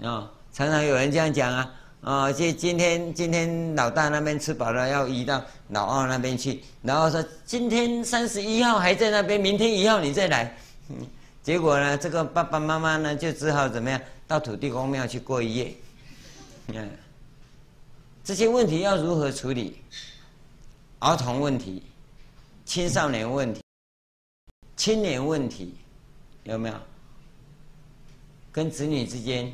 [0.03, 10.55] 啊、常常有人这样讲啊，啊、哦，今今天今天老大那边吃饱了，要移到老二那边去，然后说今天三十一号还在那边，明天一号你再来，
[11.43, 15.75] 结果呢，这个爸爸妈妈呢就只好怎么样，到土地公庙去过一夜，
[16.67, 16.89] 嗯，
[18.23, 19.81] 这些问题要如何处理？
[20.99, 21.83] 儿童问题、
[22.65, 23.61] 青少年问题、
[24.75, 25.75] 青年问题，
[26.43, 26.75] 有没有？
[28.51, 29.51] 跟子女之间，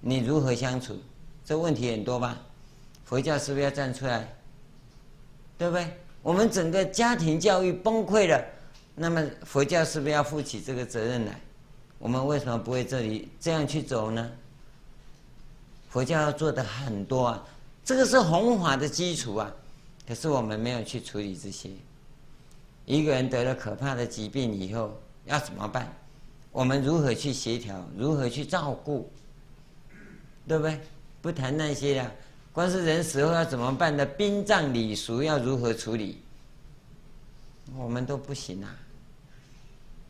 [0.00, 0.98] 你如何相处？
[1.50, 2.38] 这问题很多吧？
[3.04, 4.32] 佛教是不是要站出来？
[5.58, 5.84] 对不对？
[6.22, 8.40] 我们整个家庭教育崩溃了，
[8.94, 11.40] 那么佛教是不是要负起这个责任来？
[11.98, 14.30] 我们为什么不会这里这样去走呢？
[15.88, 17.44] 佛教要做的很多啊，
[17.84, 19.52] 这个是弘法的基础啊，
[20.06, 21.68] 可是我们没有去处理这些。
[22.86, 25.92] 一个人得了可怕的疾病以后，要怎么办？
[26.52, 27.84] 我们如何去协调？
[27.96, 29.10] 如何去照顾？
[30.46, 30.78] 对不对？
[31.22, 32.12] 不谈那些了，
[32.52, 36.22] 光是人死后要怎么办的，殡葬礼俗要如何处理，
[37.76, 38.74] 我们都不行啊。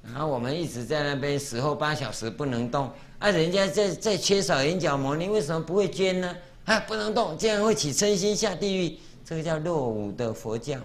[0.03, 6.37] 然后我们一直在那边死后八小时不能动，啊，人家在在缺少眼角膜，你为什么不会捐呢？
[6.65, 10.79] 啊，不能动，这样会起嗔心下地狱，这个叫落伍的佛教，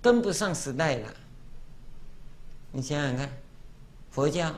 [0.00, 1.14] 跟不上时代了。
[2.72, 3.28] 你想想看，
[4.10, 4.54] 佛教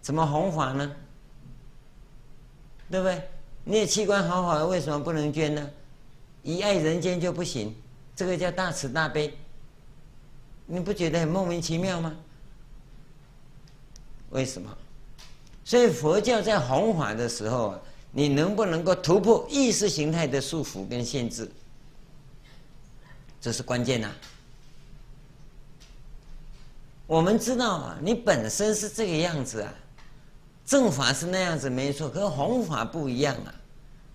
[0.00, 0.90] 怎么弘法呢？
[2.90, 3.22] 对不对？
[3.64, 5.70] 你的器官好好的，为什么不能捐呢？
[6.42, 7.74] 一爱人间就不行，
[8.16, 9.36] 这个叫大慈大悲。
[10.66, 12.14] 你不觉得很莫名其妙吗？
[14.30, 14.74] 为什么？
[15.64, 21.50] 所以佛教在弘法的时候啊，你能不能够突破意识形态的束缚跟限制？
[23.40, 24.10] 这是关键呐、
[27.06, 29.74] 我们知道啊，你本身是这个样子啊。
[30.68, 33.54] 正法是那样子没错，可是弘法不一样啊。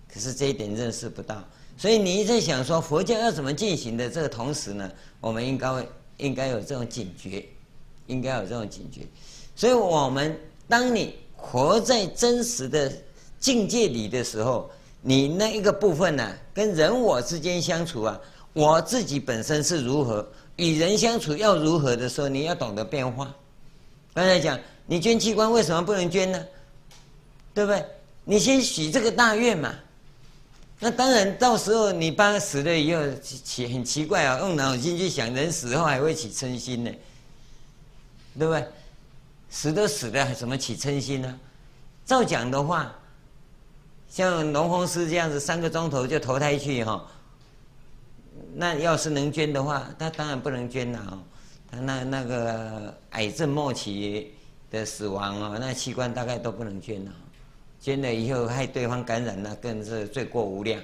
[0.06, 1.42] 可是这一点认识不到，
[1.76, 4.88] 所以你一在想说佛教要怎么进行的这个同时呢，
[5.20, 5.68] 我们应该
[6.18, 7.44] 应该有这种警觉，
[8.06, 9.00] 应该有这种警觉。
[9.56, 10.38] 所以我们
[10.68, 12.92] 当你活在真实的
[13.40, 14.70] 境界里的时候，
[15.02, 18.20] 你那一个部分呢、啊，跟人我之间相处啊，
[18.52, 23.34] 我自己本身是如何，与人相处要如何的时候，你要懂得变化。
[24.14, 24.58] 刚才讲。
[24.86, 26.46] 你捐器官为什么不能捐呢？
[27.54, 27.82] 对不对？
[28.24, 29.74] 你先许这个大愿嘛。
[30.78, 36.90] 那当然，到时候你爸死了以后，奇很奇怪啊，用脑筋去想，人死后还会起嗔心呢，
[38.38, 38.66] 对不对？
[39.48, 41.40] 死都死了，还怎么起嗔心呢？
[42.04, 42.94] 照讲的话，
[44.10, 47.02] 像龙峰师这样子，三个钟头就投胎去哈。
[48.52, 51.18] 那要是能捐的话，他当然不能捐了哦。
[51.74, 54.30] 那那个癌症末期。
[54.70, 57.12] 的死亡哦，那器官大概都不能捐了，
[57.80, 60.80] 捐了以后害对方感染，那更是罪过无量，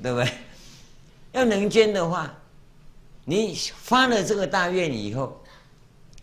[0.00, 0.30] 对不对？
[1.32, 2.32] 要能捐的话，
[3.24, 5.42] 你发了这个大愿以后，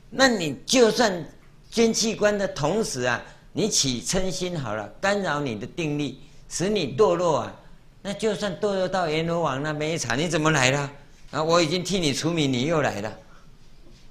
[0.09, 1.25] 那你就算
[1.69, 7.53] 捐器官的同时啊，你起嗔心好了，干扰你的定力，使你堕落啊，
[8.01, 10.89] 那就算堕落到阎罗王那边一查，你怎么来了？
[11.31, 13.13] 啊，我已经替你除名，你又来了，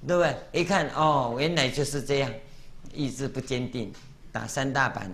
[0.07, 0.61] 对不对？
[0.61, 2.31] 一看哦，原来就是这样。
[2.93, 3.91] 意志不坚定，
[4.31, 5.11] 打三大板，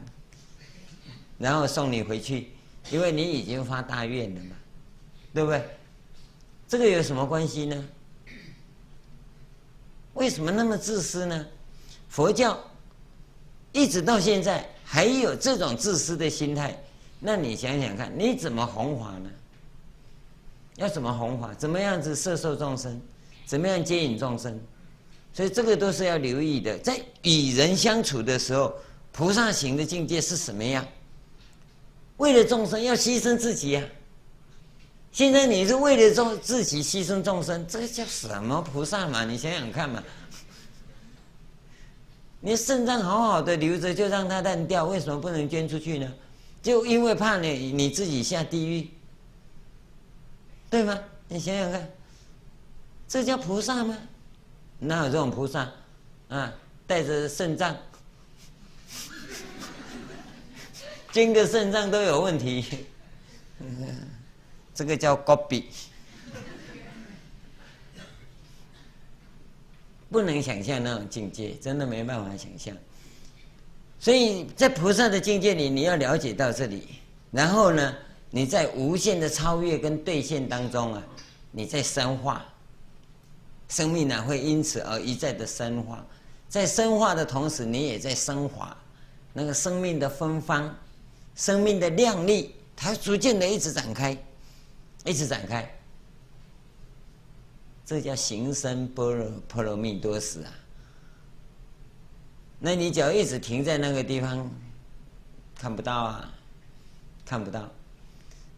[1.37, 2.49] 然后送你回去，
[2.91, 4.55] 因为你已经发大愿了嘛，
[5.33, 5.63] 对不对？
[6.67, 7.85] 这个有什么关系呢？
[10.15, 11.45] 为什么那么自私呢？
[12.09, 12.59] 佛教
[13.71, 16.77] 一直到现在还有这种自私的心态，
[17.19, 19.29] 那你想想看，你怎么弘法呢？
[20.75, 21.53] 要怎么弘法？
[21.53, 22.99] 怎么样子摄受众生？
[23.45, 24.59] 怎么样接引众生？
[25.33, 28.73] 所以这个都是要留意的，在与人相处的时候，
[29.11, 30.85] 菩萨行的境界是什么样？
[32.17, 33.87] 为了众生要牺牲自己呀、啊。
[35.11, 39.25] 现在你是为了众自己牺牲众生，这个叫什么菩萨嘛？
[39.25, 40.03] 你想想看嘛。
[42.41, 46.13] 你肾脏好好的留着，就让它烂掉，为什么不能捐出去呢？
[46.61, 48.89] 就因为怕你你自己下地狱，
[50.69, 50.99] 对吗？
[51.27, 51.89] 你想想看，
[53.07, 53.97] 这叫菩萨吗？
[54.79, 55.69] 哪有这种菩萨
[56.29, 56.53] 啊？
[56.87, 57.75] 带着肾脏，
[61.13, 62.87] 捐个肾脏都有问题，
[64.73, 65.69] 这个叫高比，
[70.09, 72.75] 不能想象那种境界，真的没办法想象。
[73.99, 76.87] 所以在菩萨的境界里，你要了解到这里，
[77.29, 77.95] 然后呢，
[78.31, 81.03] 你在无限的超越跟兑现当中啊，
[81.51, 82.48] 你在深化。
[83.69, 86.05] 生命呢，会因此而一再的深化，
[86.47, 88.75] 在深化的同时，你也在升华，
[89.31, 90.75] 那个生命的芬芳，
[91.35, 94.17] 生命的亮丽，它逐渐的一直展开，
[95.05, 95.71] 一直展开，
[97.85, 100.51] 这叫行深般若波罗蜜多时啊。
[102.57, 104.49] 那你只要一直停在那个地方，
[105.55, 106.33] 看不到啊，
[107.23, 107.69] 看不到。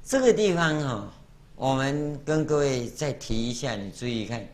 [0.04, 1.12] 这个地方哈、哦，
[1.56, 4.48] 我们跟各位再提一下，你注意看。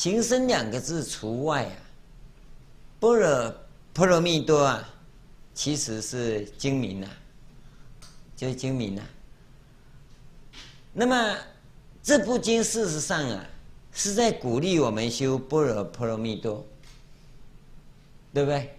[0.00, 1.76] 行深两个字除外啊，
[2.98, 3.54] 般若
[3.92, 4.88] 波罗蜜多啊，
[5.52, 7.10] 其实是精明啊，
[8.34, 9.04] 就是精明啊。
[10.94, 11.36] 那么
[12.02, 13.44] 这部经事实上啊，
[13.92, 16.66] 是在鼓励我们修般若波罗蜜多，
[18.32, 18.74] 对不对？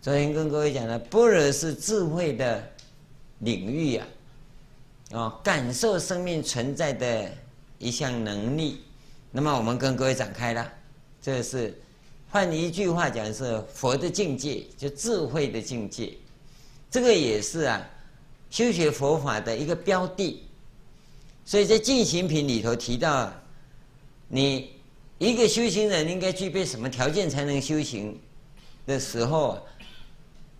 [0.00, 2.66] 昨天跟各位讲的，般若是智慧的
[3.40, 4.06] 领域啊，
[5.10, 7.30] 哦，感受生命存在的
[7.78, 8.80] 一项能力。
[9.34, 10.72] 那么我们跟各位展开了，
[11.22, 11.74] 这是
[12.30, 16.12] 换一句话讲是佛的境界，就智慧的境界。
[16.90, 17.82] 这个也是啊，
[18.50, 20.42] 修学佛法的一个标的。
[21.46, 23.32] 所以在进行品里头提到，
[24.28, 24.70] 你
[25.16, 28.20] 一个修行人应该具备什么条件才能修行
[28.86, 29.66] 的时候，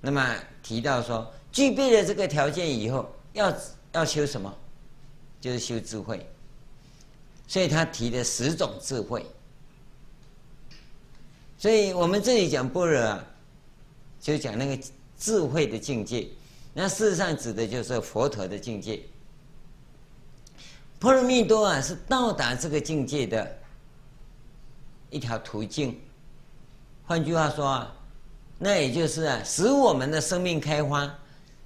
[0.00, 3.54] 那么提到说，具备了这个条件以后，要
[3.92, 4.52] 要修什么？
[5.40, 6.26] 就是修智慧。
[7.52, 9.26] 所以他提的十种智慧。
[11.58, 13.22] 所以我们这里讲般若啊，
[14.18, 14.82] 就讲那个
[15.18, 16.26] 智慧的境界。
[16.72, 19.02] 那事实上指的就是佛陀的境界。
[20.98, 23.58] 波罗蜜多啊，是到达这个境界的
[25.10, 26.00] 一条途径。
[27.04, 27.94] 换句话说啊，
[28.56, 31.14] 那也就是啊，使我们的生命开花，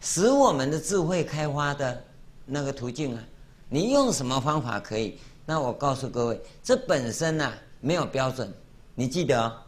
[0.01, 2.05] 使我们的智慧开花的
[2.45, 3.23] 那个途径啊。
[3.69, 5.17] 你用什么方法可以？
[5.47, 8.53] 那我告诉各位，这本身啊没有标准。
[8.95, 9.67] 你记得。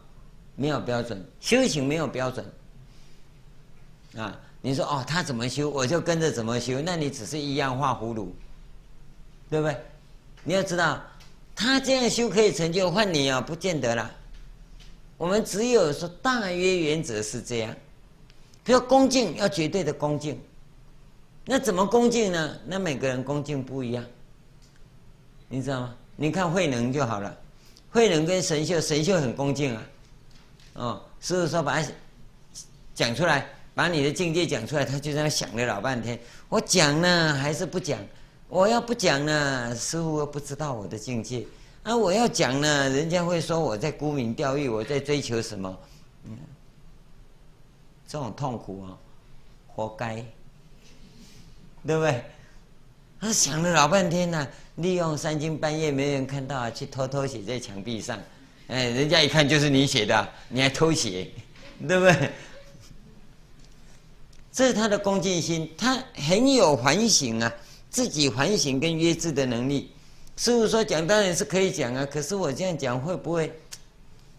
[0.55, 2.45] 没有标准，修行没有标准
[4.17, 4.37] 啊！
[4.61, 8.35] 你说哦，他怎么修，我就跟着怎么修，那你只是一样画葫芦，
[9.49, 9.77] 对不对？
[10.43, 11.01] 你要知道，
[11.55, 14.11] 他这样修可以成就，换你啊，不见得啦。
[15.17, 17.73] 我们只有说大约原则是这样，
[18.61, 20.37] 比如恭敬要绝对的恭敬，
[21.45, 22.57] 那怎么恭敬呢？
[22.65, 24.05] 那每个人恭敬不一样，
[25.49, 25.95] 你知道吗？
[26.15, 27.37] 你看慧能就好了，
[27.91, 29.83] 慧能跟神秀，神秀很恭敬啊。
[30.73, 31.83] 哦，师父说把
[32.93, 36.19] 讲出来，把你的境界讲出来，他就在那想了老半天。
[36.47, 37.99] 我讲呢，还是不讲？
[38.47, 41.45] 我要不讲呢，师父又不知道我的境界。
[41.83, 45.77] 啊，我要讲呢，人家会说我在沽名钓誉，我在追求什么？
[46.25, 46.37] 嗯，
[48.07, 48.97] 这种痛苦啊，
[49.67, 50.15] 活该，
[51.87, 52.23] 对不对？
[53.19, 58.17] 他想了老半天呢，利用三更半夜没人看到啊，去偷偷写在墙壁上。
[58.67, 61.27] 哎，人家一看就是你写的，你还偷写，
[61.87, 62.31] 对不对？
[64.51, 67.53] 这是他的恭敬心，他很有反省啊，
[67.89, 69.91] 自己反省跟约制的能力。
[70.37, 73.51] 师父说讲当然是可以讲啊，可是我这样讲会不会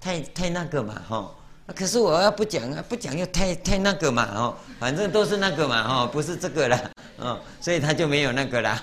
[0.01, 1.03] 太太那个嘛？
[1.07, 1.35] 哈，
[1.75, 4.29] 可是我要不讲啊，不讲又太太那个嘛？
[4.35, 5.83] 哦，反正都是那个嘛？
[5.83, 8.83] 哦，不是这个了，哦，所以他就没有那个啦。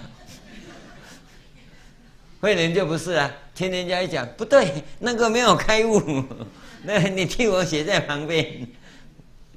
[2.39, 6.23] 慧能就不是啊，听人家一讲不对，那个没有开悟，
[6.83, 8.67] 那你替我写在旁边。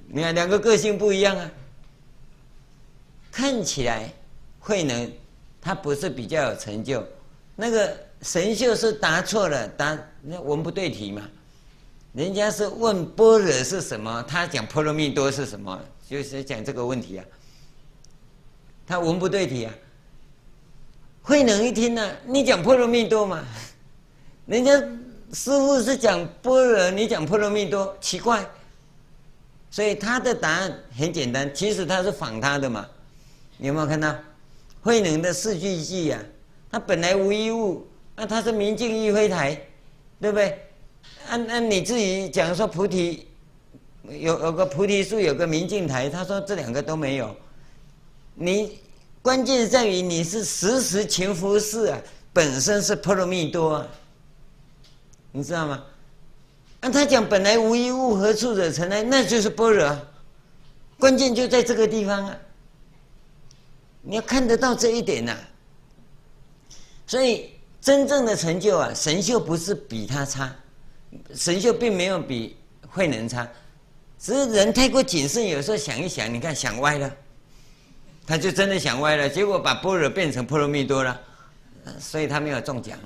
[0.09, 1.51] 你看两个个性不一样啊。
[3.31, 4.13] 看起来
[4.59, 5.13] 慧能
[5.61, 7.07] 他不是比较有成就，
[7.55, 11.23] 那个神秀是答错了，答那文不对题嘛。
[12.13, 17.25] 人家是问般若是什么，他讲波罗蜜多是什么，就是讲这个问题啊。
[18.87, 19.73] 他文不对题啊。
[21.23, 23.45] 慧能一听呢、啊，你讲波罗蜜多嘛？
[24.47, 24.73] 人家
[25.33, 28.45] 师父是讲般若，你讲波罗蜜多，奇怪。
[29.71, 32.85] 所以他的答案很简单，其实他是仿他的嘛。
[33.57, 34.13] 你有没有看到？
[34.83, 36.19] 慧能的四句偈呀，
[36.73, 37.87] 他本来无一物，
[38.17, 39.55] 那他是明镜亦非台，
[40.21, 40.59] 对不对？
[41.29, 43.27] 按按你自己讲说菩提
[44.09, 47.35] 有有个菩提树，有个明镜台，他说这两个都没有，
[48.35, 48.79] 你。
[49.23, 52.01] 关键在于你是时时勤拂拭啊，
[52.33, 53.87] 本身是波罗蜜多啊，
[55.31, 55.85] 你知道吗？
[56.81, 59.03] 按他讲本来无一物，何处惹尘埃？
[59.03, 59.95] 那就是般若，
[60.99, 62.35] 关键就在这个地方啊。
[64.01, 65.39] 你要看得到这一点呐、啊，
[67.07, 70.51] 所以真正的成就啊，神秀不是比他差，
[71.35, 72.57] 神秀并没有比
[72.89, 73.49] 慧能差，
[74.19, 77.11] 只是人太过谨慎，有时候想一想，你看想歪了。
[78.27, 81.21] 他就真的想歪了，结果把般若变成波罗蜜多了，
[81.99, 82.97] 所以他没有中奖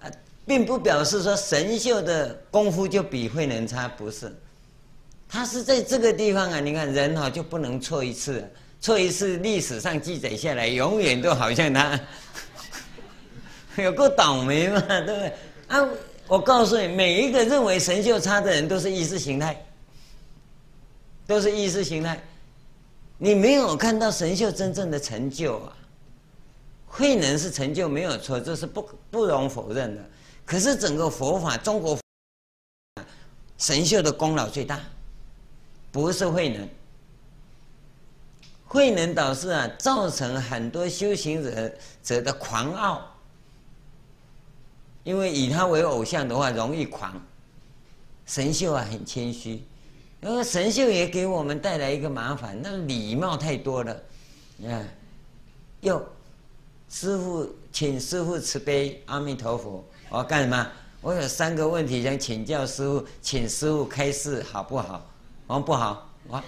[0.00, 0.10] 啊，
[0.44, 4.34] 并不表示说神秀的功夫就比慧能差，不是，
[5.28, 8.50] 他是在这个地方啊，你看人哈就不能错一次，
[8.80, 12.00] 错一次历史上记载下来，永远都好像他
[13.80, 15.32] 有够倒霉嘛，对不对？
[15.68, 15.88] 啊，
[16.28, 19.64] 我告诉你，每一个认为神秀差的人都是意识形态，
[21.26, 22.20] 都是意识形态。
[23.18, 25.72] 你没有看到神秀真正的成就啊，
[26.86, 30.04] 慧能是成就没有错，这是不不容否认的。
[30.44, 31.98] 可是整个佛法，中国
[33.58, 34.80] 神秀的功劳最大，
[35.90, 36.68] 不是慧能。
[38.66, 41.72] 慧能导师啊，造成很多修行者
[42.02, 43.15] 者的狂傲，
[45.06, 47.14] 因为以他为偶像的话，容易狂。
[48.26, 49.62] 神秀啊，很谦虚。
[50.20, 53.92] 因为神秀也给我们带来一个麻烦，那礼貌太多了，
[54.64, 54.82] 啊，
[55.82, 56.04] 哟，
[56.88, 60.66] 师傅，请师傅慈悲，阿弥陀佛，我要干什么？
[61.00, 65.08] 我有三个问题想请教师傅，请师傅开示好不好？
[65.46, 66.42] 我说不好，我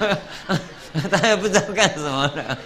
[1.08, 2.58] 他也不知道干什么的。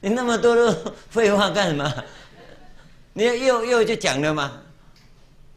[0.00, 2.04] 你那么多的废话干什么？
[3.12, 4.62] 你要又又就讲了嘛。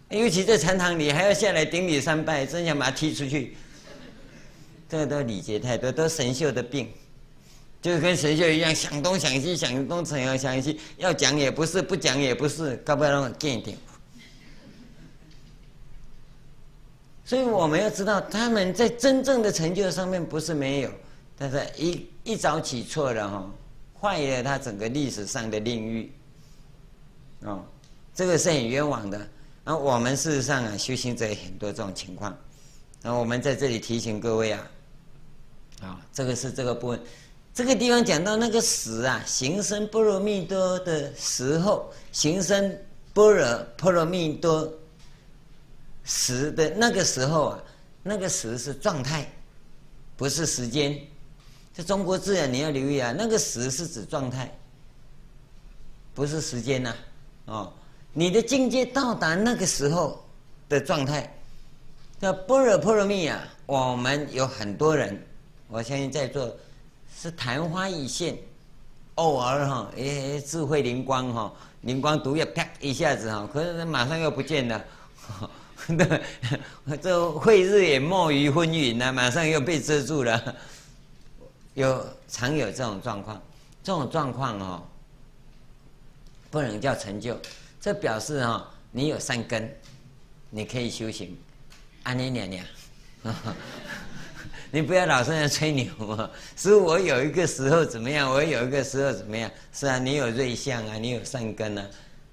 [0.10, 3.58] 尤其在禅堂里还要下来顶礼三拜，真想把他踢出去。
[4.88, 6.88] 这都礼节太多，都神秀的病，
[7.82, 13.76] 就是跟神秀一样，想东想西，想东想想西，要讲也不是，不讲也不是，搞不好让我见一点。
[17.26, 20.92] 所以我们要知道，他们在真正的成就上面不是没有，
[21.36, 23.52] 但是一一早起错了哈，
[24.04, 26.12] 坏了他整个历史上的领域。
[27.44, 27.64] 哦，
[28.14, 29.26] 这个是很冤枉的。
[29.64, 32.38] 那我们事实上啊，修行者很多这种情况。
[33.02, 34.70] 那我们在这里提醒各位啊。
[35.82, 37.02] 啊，这个是这个部分，
[37.54, 44.70] 这个地方讲到那个时啊，行深般若蜜多的时候，行深般若波罗蜜多
[46.04, 47.64] 时的那个时候啊，
[48.02, 49.30] 那个时是状态，
[50.18, 51.00] 不是时间。
[51.74, 54.52] 这中国字啊，你要留意啊，那个时是指状态，
[56.14, 56.96] 不是时间呐、啊。
[57.46, 57.74] 哦，
[58.14, 60.24] 你的境界到达那个时候
[60.70, 61.36] 的状态，
[62.20, 63.44] 叫般若波罗蜜啊。
[63.66, 65.20] 我们有很多人。
[65.70, 66.56] 我相信在座
[67.20, 68.38] 是昙花一现，
[69.16, 71.52] 偶尔哈，诶，智慧灵光哈，
[71.82, 74.86] 灵光独现，啪一下子哈，可是马上又不见了，
[75.88, 76.22] 对，
[77.02, 80.56] 这慧日也没于昏云了，马上又被遮住了，
[81.74, 83.42] 有常有这种状况，
[83.84, 84.84] 这种状况哦，
[86.52, 87.38] 不能叫成就，
[87.82, 89.74] 这表示哈，你有善根，
[90.50, 91.38] 你可以修行，
[92.04, 92.66] 安妮娘娘。
[94.72, 96.30] 你不要老是在吹牛啊！
[96.58, 99.50] 是我有一个时候怎么样，我有一个时候怎么样？
[99.72, 101.86] 是啊，你有瑞相啊，你有善根啊，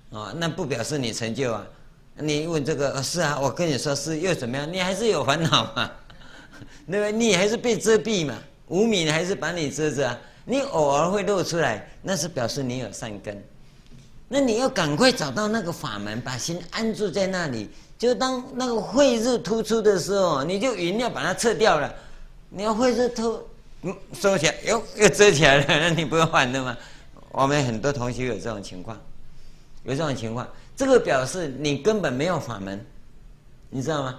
[0.09, 1.66] 哦，那不表示你成就啊。
[2.16, 4.70] 你问这个是啊，我跟你说是又怎么样？
[4.72, 5.91] 你还是有烦恼嘛？
[6.86, 8.34] 那个你还是被遮蔽嘛？
[8.71, 10.18] 无明还是把你遮着啊？
[10.45, 13.37] 你偶尔会露出来，那是表示你有善根。
[14.29, 17.68] 那你要赶快找到那个法门，把心安住在那里。
[17.99, 21.93] 就当那个慧日突出的时候，你就一定要把它撤掉了。
[22.49, 23.43] 你要慧日突，
[23.83, 26.77] 嗯，收起来，又又遮起来了， 那你不用换的吗？
[27.33, 28.97] 我们很多同学有这种情况，
[29.83, 32.85] 有这种情况，这个表示你根本没有法门，
[33.68, 34.18] 你知道吗？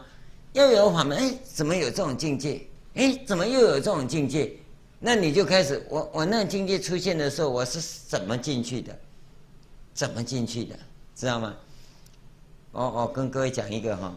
[0.54, 2.62] 要有法门，哎，怎么有这种境界？
[2.96, 4.52] 哎，怎么又有这种境界？
[5.00, 8.96] 那你就开始，我我那个境界出现的时候，我是怎么进去的？
[9.94, 10.76] 怎么进去的？
[11.16, 11.54] 知道吗？
[12.72, 14.14] 我我跟各位讲一个哈，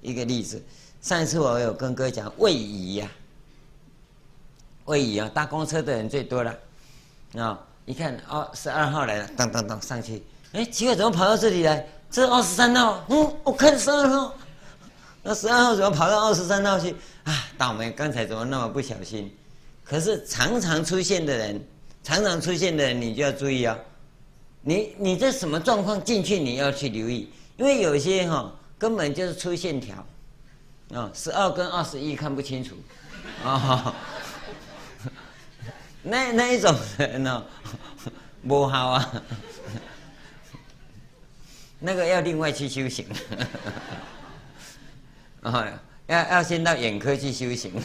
[0.00, 0.62] 一个例子。
[1.02, 3.10] 上一次我有跟各位讲位移呀。
[4.86, 6.58] 位移啊，搭公车的人最多了，
[7.36, 11.88] 啊，一看哦，十二号来了，噔噔噔上去，哎，奇怪，怎么跑到这里来？
[12.10, 14.34] 这是二十三号，嗯，我看十二号，
[15.24, 16.94] 那十二号怎么跑到二十三号去？
[17.24, 19.34] 啊，倒霉，刚才怎么那么不小心？
[19.82, 21.66] 可是常常出现的人，
[22.02, 23.76] 常常出现的人，你就要注意啊、
[24.60, 30.06] 你你这什么状况进去，你要去留意，因为有些哈、哦、根本就是出线条，
[30.92, 32.74] 啊，十二跟二十一看不清楚，
[33.42, 33.94] 啊。
[36.06, 37.42] 那那一种人呢，
[38.46, 39.22] 不好啊，
[41.80, 43.06] 那个要另外去修行，
[45.44, 47.72] 啊，要要先到眼科去修行。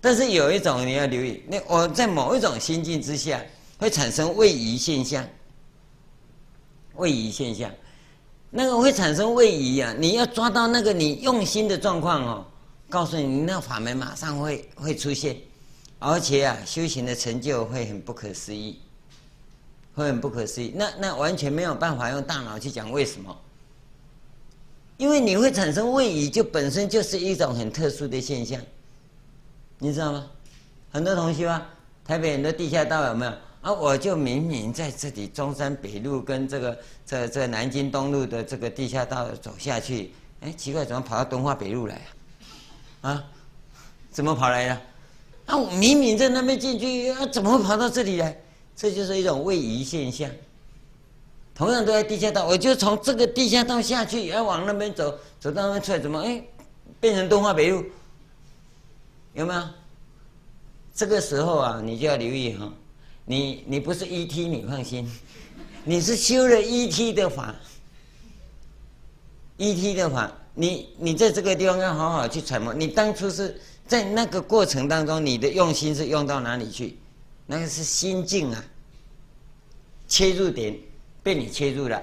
[0.00, 3.42] 但是有一种你要留意，那我在某一种心境之下
[3.78, 5.26] 会产生位移现象，
[6.96, 7.70] 位移现象，
[8.50, 12.46] 那个会产生位移啊，你要抓到那个你用心的状况哦。
[12.90, 15.36] 告诉你，你那法门马上会会出现，
[15.98, 18.78] 而且啊，修行的成就会很不可思议，
[19.94, 20.72] 会很不可思议。
[20.76, 23.34] 那那完全没有办法用大脑去讲为什么，
[24.96, 28.60] 因为你会产生位移，就本身就是一种很特殊的现象，
[29.78, 30.30] 你知道吗？
[30.90, 31.66] 很多同学啊，
[32.04, 33.72] 台北很多地下道有没有啊？
[33.72, 42.00] 我就明明在这里中山北路跟这个这这南京东路的这个地下道走下去，哎，奇怪，怎么跑到敦化北路来
[43.00, 43.10] 啊？
[43.10, 43.24] 啊，
[44.12, 44.80] 怎么跑来的？
[45.46, 48.40] 啊，我明明在那边进去，啊，怎么会跑到这里来？
[48.76, 50.30] 这就是一种位移现象。
[51.54, 56.42] 同样都在地下道，我就从这个地下道下去，要往那边走，走到那边出来，怎么哎，
[57.00, 57.84] 变成东化北路？
[59.34, 59.62] 有没有？
[60.94, 62.72] 这个时候啊，你就要留意哈，
[63.24, 65.10] 你你不是 ET，你放心，
[65.84, 67.54] 你是修了 ET 的法
[69.58, 70.32] ，ET 的法。
[70.56, 76.96] 你你在这个地方要好好去揣摩，你当初是在那个过程当中，你的用心是用到哪里去？
[77.46, 78.64] 那个是心境啊，
[80.06, 80.78] 切入点
[81.24, 82.00] 被你切入了，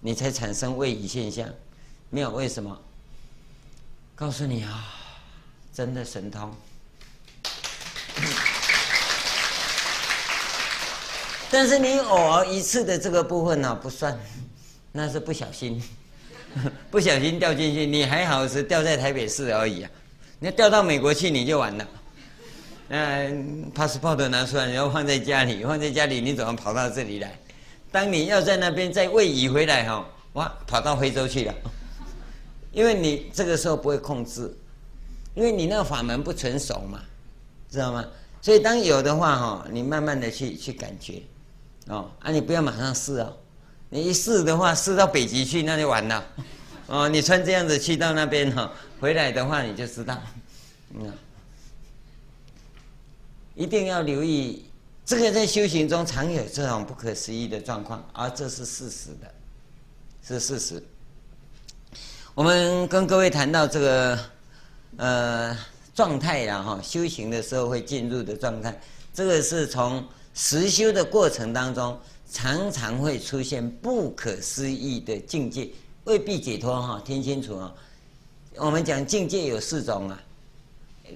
[0.00, 1.46] 你才产生位移现象，
[2.08, 2.80] 没有为什么？
[4.14, 4.86] 告诉你啊，
[5.74, 6.54] 真的神通。
[11.50, 14.16] 但是你偶尔一次的这个部分呢，不算，
[14.92, 15.82] 那是不小心，
[16.92, 17.84] 不小心掉进去。
[17.84, 19.90] 你还好是掉在台北市而已啊，
[20.38, 21.88] 你要掉到美国去你就完了。
[22.90, 27.36] 嗯，passport 拿出来，然后放在家里，放在家里你怎么跑到这里来？
[27.92, 31.54] 当你要在那边再位移回来哈，哇，跑到非洲去了，
[32.72, 34.54] 因为你这个时候不会控制，
[35.34, 37.00] 因为你那个法门不成熟嘛，
[37.68, 38.04] 知道吗？
[38.40, 41.20] 所以当有的话哈，你慢慢的去去感觉。
[41.88, 43.36] 哦，啊，你不要马上试哦，
[43.88, 46.24] 你一试的话，试到北极去那就完了。
[46.86, 50.16] 哦，你穿这样子去到那边哈，回来的话你就知道，
[50.94, 51.12] 嗯，
[53.56, 54.64] 一定要留意，
[55.10, 59.28] 这个在修行中常有这种不可思议的状况，而这是事实的，
[60.22, 60.80] 是事实。
[62.32, 64.18] 我们跟各位谈到这个
[64.96, 65.58] 呃
[65.92, 68.80] 状态然后修行的时候会进入的状态，
[69.12, 70.06] 这个是从。
[70.32, 71.98] 实修的过程当中，
[72.30, 75.68] 常常会出现不可思议的境界，
[76.04, 77.74] 未必解脱哈，听清楚啊！
[78.54, 80.22] 我们讲境界有四种啊，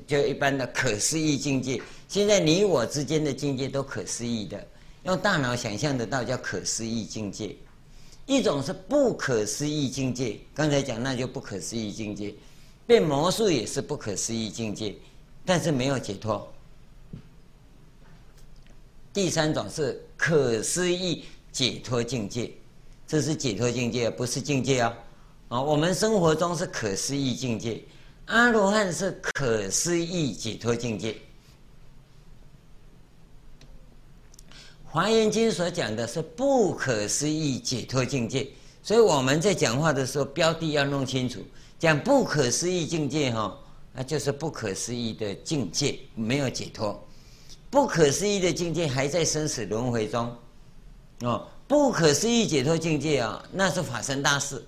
[0.06, 1.80] 就一般的可思议境界。
[2.08, 4.66] 现在你我之间的境界都可思议的，
[5.04, 7.56] 用大脑想象得到叫可思议境界。
[8.26, 12.34] 一种是不可思议境界，刚才讲那就不可思议境界，
[12.86, 14.94] 变魔术也是不可思议境界，
[15.44, 16.50] 但是没有解脱。
[19.12, 22.50] 第三种是可思议解脱境界，
[23.06, 24.98] 这是解脱境界，不是境界啊！
[25.48, 27.82] 啊，我们生活中是可思议境界，
[28.26, 31.16] 阿罗汉是可思议解脱境界。
[34.84, 38.48] 华严经所讲的是不可思议解脱境界，
[38.82, 41.44] 所以我们在讲话的时候标的要弄清楚，
[41.78, 43.58] 讲不可思议境界哈，
[43.92, 47.04] 那就是不可思议的境界，没有解脱。
[47.70, 50.32] 不可思议的境界还在生死轮回中，
[51.22, 54.64] 哦，不可思议解脱境界啊，那是法身大士，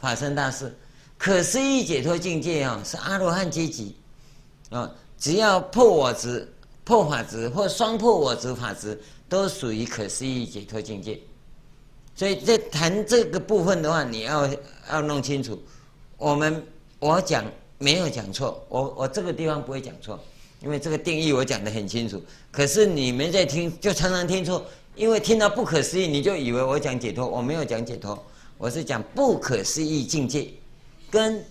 [0.00, 0.76] 法身大士，
[1.18, 3.94] 可思议解脱境界啊，是阿罗汉阶级，
[4.70, 6.50] 啊，只要破我执、
[6.84, 8.98] 破法执或双破我执法执，
[9.28, 11.20] 都属于可思议解脱境界。
[12.14, 14.48] 所以在谈这个部分的话，你要
[14.90, 15.60] 要弄清楚，
[16.16, 16.64] 我们
[17.00, 17.44] 我讲
[17.78, 20.18] 没有讲错，我我这个地方不会讲错。
[20.60, 24.64] 因为这个定义我讲得很清楚，可是你们在听就常常听错，
[24.96, 28.18] 因为听到不可思议，你就以为我讲解脱，我没有讲解脱，
[28.56, 30.50] 我是讲不可思议境界，
[31.10, 31.44] 跟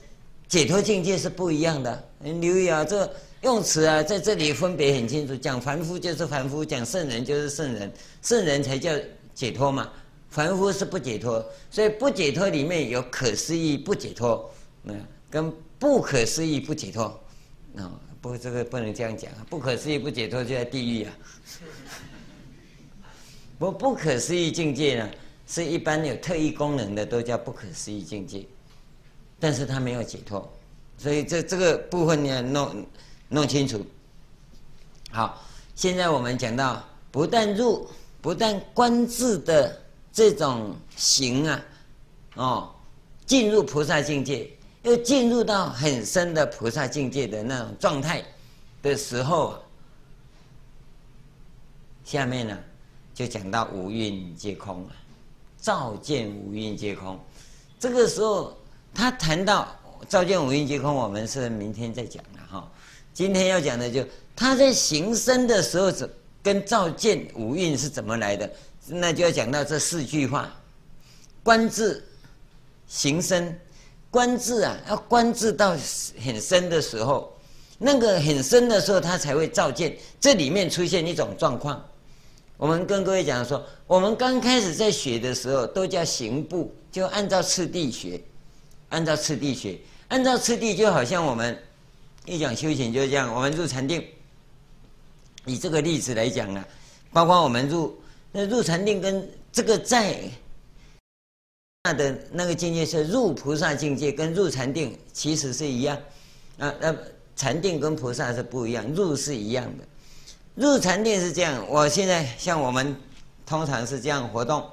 [0.47, 2.03] 解脱境界是不一样的。
[2.20, 3.10] 你留意啊，这
[3.41, 7.91] 用词啊，在这里分别很清楚，讲凡夫就是凡夫，讲圣人就是圣人，
[8.22, 8.91] 圣人才叫
[9.34, 9.91] 解脱嘛，
[10.30, 14.49] 凡夫是不解脱，所以不解脱里面有可思议不解脱，
[14.84, 14.99] 嗯，
[15.30, 17.03] 跟不可思议不解脱，
[17.76, 18.01] 啊。
[18.20, 19.32] 不，这个不能这样讲！
[19.47, 21.14] 不可思议不解脱就在地狱啊！
[23.60, 25.10] 不，不可思议境界呢，
[25.45, 28.43] 是一般有特异功能的都叫不可思议境界，
[29.40, 30.48] 但是他没有解脱，
[30.98, 32.86] 所以这这个部分你要弄
[33.30, 33.86] 弄清楚。
[35.12, 35.42] 好，
[35.76, 37.88] 现在我们讲到，不但入，
[38.22, 39.82] 不但观自的
[40.12, 41.62] 这种行啊，
[42.36, 42.76] 哦，
[43.26, 44.50] 进入菩萨境界。
[44.84, 48.24] 又进入到很深的菩萨境界的那种状态
[48.82, 49.62] 的时候，
[52.06, 52.58] 下面呢
[53.14, 54.92] 就讲到五蕴皆空了，
[55.60, 57.20] 照见五蕴皆空。
[57.78, 58.58] 这个时候
[58.94, 59.76] 他谈到
[60.10, 62.72] 照见五蕴皆空，我们是明天再讲了哈。
[63.14, 66.10] 今天要讲的就他在行深的时候，怎
[66.44, 68.50] 跟照见五蕴是怎么来的？
[68.88, 70.50] 那就要讲到这四句话：
[71.44, 72.04] 观自
[72.88, 73.60] 行深。
[74.10, 75.76] 观自啊，要观自到
[76.24, 77.32] 很深的时候，
[77.78, 79.96] 那个很深的时候，他才会照见。
[80.20, 81.86] 这里面出现一种状况，
[82.56, 88.20] 我们跟各位讲说，我们刚开始在学的时候，都叫行部，就按照次第学，
[88.90, 89.78] 按照次第学，
[90.08, 91.58] 按照次第，就好像我们
[92.26, 94.06] 一讲修行就是这样，我们入禅定，
[95.46, 96.68] 以这个例子来讲啊，
[97.12, 98.00] 包括我们入
[98.32, 100.18] 那入禅定跟这个在
[101.84, 101.94] 那。
[101.94, 105.98] 的那个境界是入菩萨境界，跟入禅定其实是一样，
[106.58, 106.94] 啊，那
[107.34, 109.86] 禅定跟菩萨是不一样，入是一样的。
[110.56, 112.94] 入禅定是这样，我现在像我们
[113.46, 114.70] 通常是这样活动，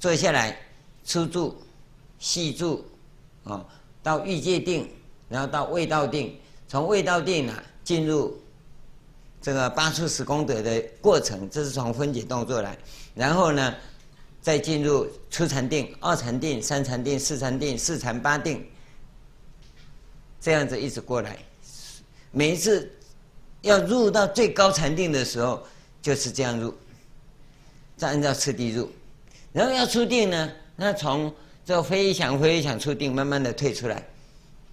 [0.00, 0.58] 坐下来，
[1.04, 1.54] 初住、
[2.18, 2.82] 细住，
[3.44, 3.64] 啊，
[4.02, 4.90] 到欲界定，
[5.28, 8.36] 然后到未道定，从未道定啊进入
[9.40, 12.76] 这个八处十功德的过程，这是从分解动作来，
[13.14, 13.74] 然后呢。
[14.44, 18.62] 再进入初禅定、二禅定、三禅定、四禅定、四禅八定，
[20.38, 21.38] 这样子一直过来，
[22.30, 22.92] 每一次
[23.62, 25.62] 要入到最高禅定的时候，
[26.02, 26.74] 就是这样入，
[27.96, 28.92] 再按照次第入，
[29.50, 31.34] 然后要出定呢，那从
[31.64, 34.02] 这飞翔飞翔出定，慢慢的退出来，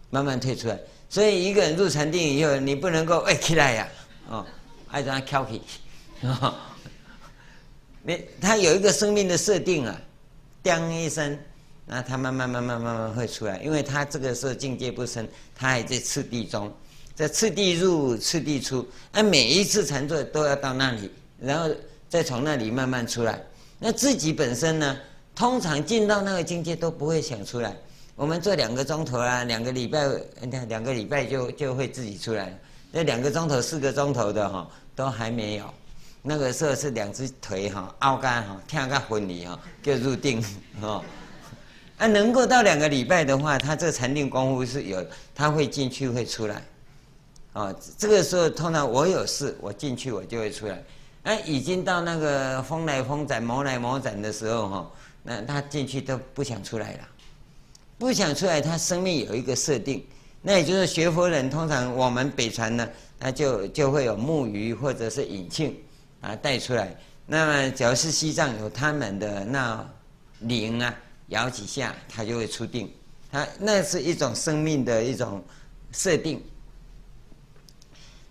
[0.09, 0.79] 慢慢退出来。
[1.09, 3.87] 所以一个人入禅定以后，你不能够哎起来呀，
[4.29, 4.45] 哦，
[4.89, 5.61] 爱让他翘起，
[6.23, 6.53] 哦，
[8.03, 10.01] 你他有一个生命的设定啊，
[10.61, 11.37] 当一声。
[11.83, 16.71] 那他慢慢慢慢慢慢会出来，因为他这个时候境界不深，他还在次第中，
[17.13, 21.69] 在次第入次第出，那每一次禅坐都要到那里，然后
[22.07, 23.43] 再从那里慢慢出来。
[23.77, 24.97] 那自己本身呢，
[25.41, 27.75] 通常进到那个境界都不会想出来。
[28.15, 30.07] 我们做两个钟头啊，两个礼拜，
[30.39, 32.55] 你看两个礼拜就就会自己出来。
[32.91, 35.65] 那两个钟头、四个钟头的哈，都还没有。
[36.21, 40.39] 那个时候是两只腿哈凹干哈，跳个婚礼哈，就入定
[40.79, 41.03] 哈。
[41.97, 46.55] 啊、能够到两个礼拜的话，他这个禅定功夫是有，他会进去会出来，
[47.53, 50.79] 啊、哦，这个时候通常我有事，我进去我就会出来。
[51.23, 54.91] 那、啊、已经到那个风来风斩、魔来魔斩的时候，哈、哦，
[55.23, 57.07] 那他进去都不想出来了，
[57.97, 60.05] 不想出来，他生命有一个设定，
[60.41, 62.87] 那也就是学佛人通常我们北传呢，
[63.19, 65.73] 那就就会有木鱼或者是引磬
[66.21, 66.95] 啊带出来。
[67.25, 69.87] 那么只要是西藏有他们的那
[70.39, 70.93] 铃啊。
[71.27, 72.91] 摇几下，他就会出定。
[73.31, 75.41] 他那是一种生命的一种
[75.93, 76.43] 设定。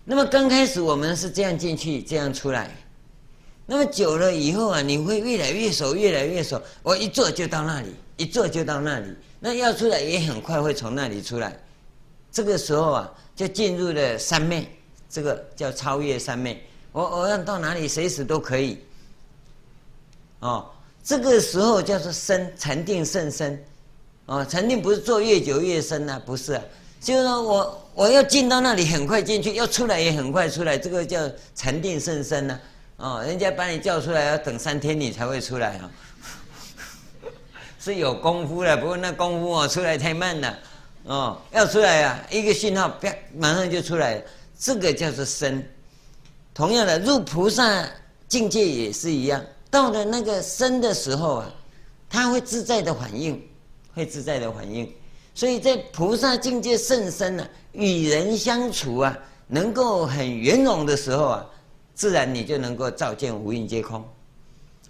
[0.05, 2.69] 那么刚开始我们是这样进去，这样出来。
[3.65, 6.61] 那么久了以后啊，你会越来越熟，越来越熟。
[6.83, 9.07] 我一坐就到那里，一坐就到那里。
[9.39, 11.57] 那要出来也很快会从那里出来。
[12.31, 14.67] 这个时候啊，就进入了三昧，
[15.09, 16.63] 这个叫超越三昧。
[16.91, 18.79] 我我要到哪里，随时都可以。
[20.39, 20.65] 哦。
[21.03, 23.59] 这个时候叫做深禅定甚深，
[24.27, 26.63] 哦，禅定不是坐越久越深、啊，不是啊，
[27.01, 31.19] 就是说我我要进到那里很快进去，要出来也很快出来，这个叫
[31.55, 32.61] 禅定甚深呢、啊，
[33.01, 35.89] 哦，人家把你叫出来要等三天你才会出来啊、
[37.23, 37.25] 哦，
[37.81, 40.59] 是有功夫的，不过那功夫哦出来太慢了，
[41.05, 44.21] 哦，要出来啊，一个信号啪马上就出来了，
[44.59, 45.67] 这个叫做深。
[46.53, 47.83] 同样的入菩萨
[48.27, 49.43] 境界也是一样。
[49.71, 51.51] 到了那个深的时候啊，
[52.07, 53.41] 他会自在的反应，
[53.95, 54.93] 会自在的反应。
[55.33, 61.45] 所以在菩萨境界甚深呢、啊，与人相处啊，能够很圆融的时候啊，
[61.93, 64.03] 自然你就能够照见五蕴皆空。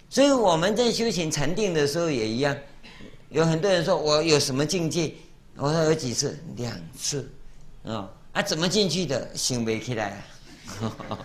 [0.08, 2.56] 所以我们在修行禅定的时候也一样，
[3.30, 5.14] 有很多人说我有什么境界，
[5.56, 7.30] 我说有几次，两次，
[7.84, 9.34] 啊、啊，怎么进去的？
[9.34, 10.22] 行为起来
[10.80, 11.18] 啊，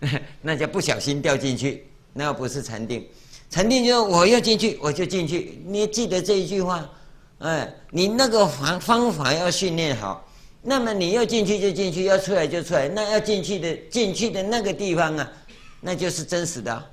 [0.40, 1.86] 那叫不小心掉进去。
[2.12, 3.08] 那不是禅定，
[3.48, 6.90] 禅定就是我要进去我就进去，你记得这一句话，
[7.38, 10.28] 哎，你那个方方法要训练好，
[10.62, 15.32] 那么你要进去就进去，要出来就出来，那要进去的进去的那个地方啊，
[15.80, 16.84] 那就是真实的，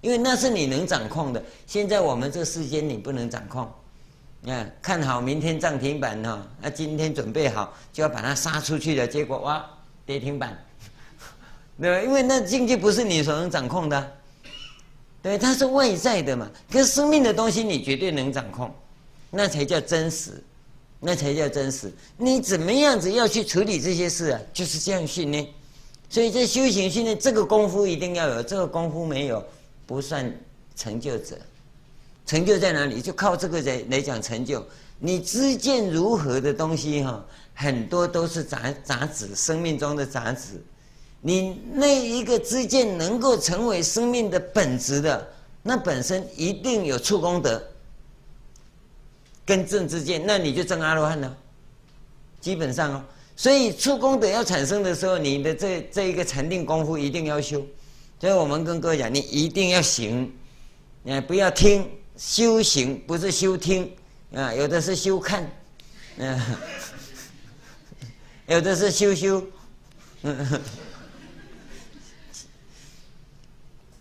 [0.00, 1.42] 因为那是你能掌控的。
[1.66, 3.70] 现在我们这世间你不能掌控，
[4.46, 9.64] 啊，看好明天涨停板哈，那今天准备好就要把它杀出去了，结果哇
[10.06, 10.56] 跌停板，
[11.80, 12.02] 对吧？
[12.02, 14.12] 因为那境界不是你所能掌控的。
[15.22, 16.50] 对，它是外在的嘛。
[16.68, 18.74] 可是生命的东西，你绝对能掌控，
[19.30, 20.42] 那才叫真实，
[21.04, 21.92] 那才叫真实。
[22.16, 24.40] 你怎么样子要去处理这些事啊？
[24.54, 25.44] 就是这样训练。
[26.08, 29.44] 所以在修行训练，这个功夫一定要有，这个功夫没有，
[29.84, 30.32] 不算
[30.76, 31.36] 成就者。
[32.24, 33.02] 成就在哪里？
[33.02, 34.64] 就靠这个来来讲成就。
[35.00, 40.62] 你知见如何的东西哈，很多都是杂杂质，生命中的杂质。
[41.20, 45.28] 你那一个知见能够成为生命的本质的，
[45.62, 47.62] 那本身一定有触功德，
[49.44, 51.36] 跟正之见，那你就证阿罗汉了。
[52.40, 53.04] 基本上哦，
[53.36, 57.64] 所以出功德要产生的时候，你的这这一个禅定功夫一定要修。
[58.20, 60.32] 所以我们跟各位讲，你一定要行，
[61.06, 63.92] 啊，不要听，修行不是修听
[64.34, 65.50] 啊，有的是修看，
[66.18, 66.40] 嗯，
[68.46, 69.44] 有的是修修。
[70.22, 70.60] 嗯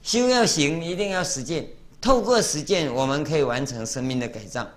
[0.04, 1.66] 修要行，一定要实践。
[2.02, 4.68] 透过实践，我们可以完成生命的改造。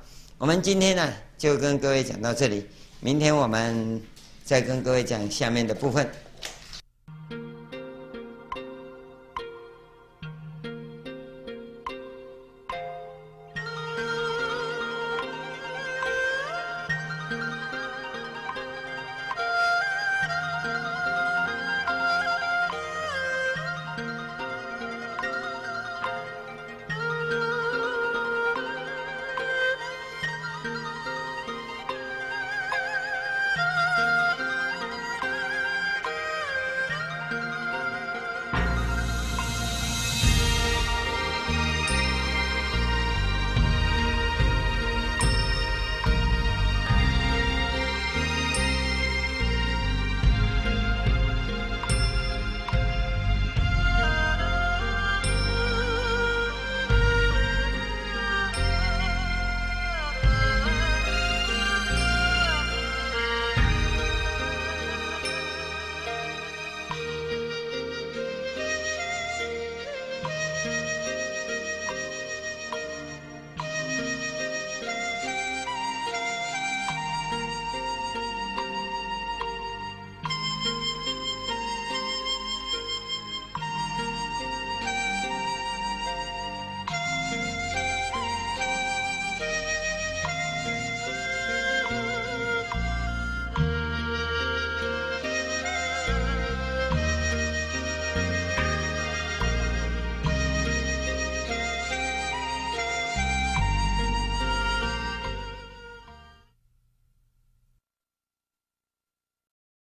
[0.45, 2.67] 我们今天呢，就跟各位讲到这里。
[3.01, 3.99] 明天我们
[4.45, 6.07] 再跟各位讲下面的部分。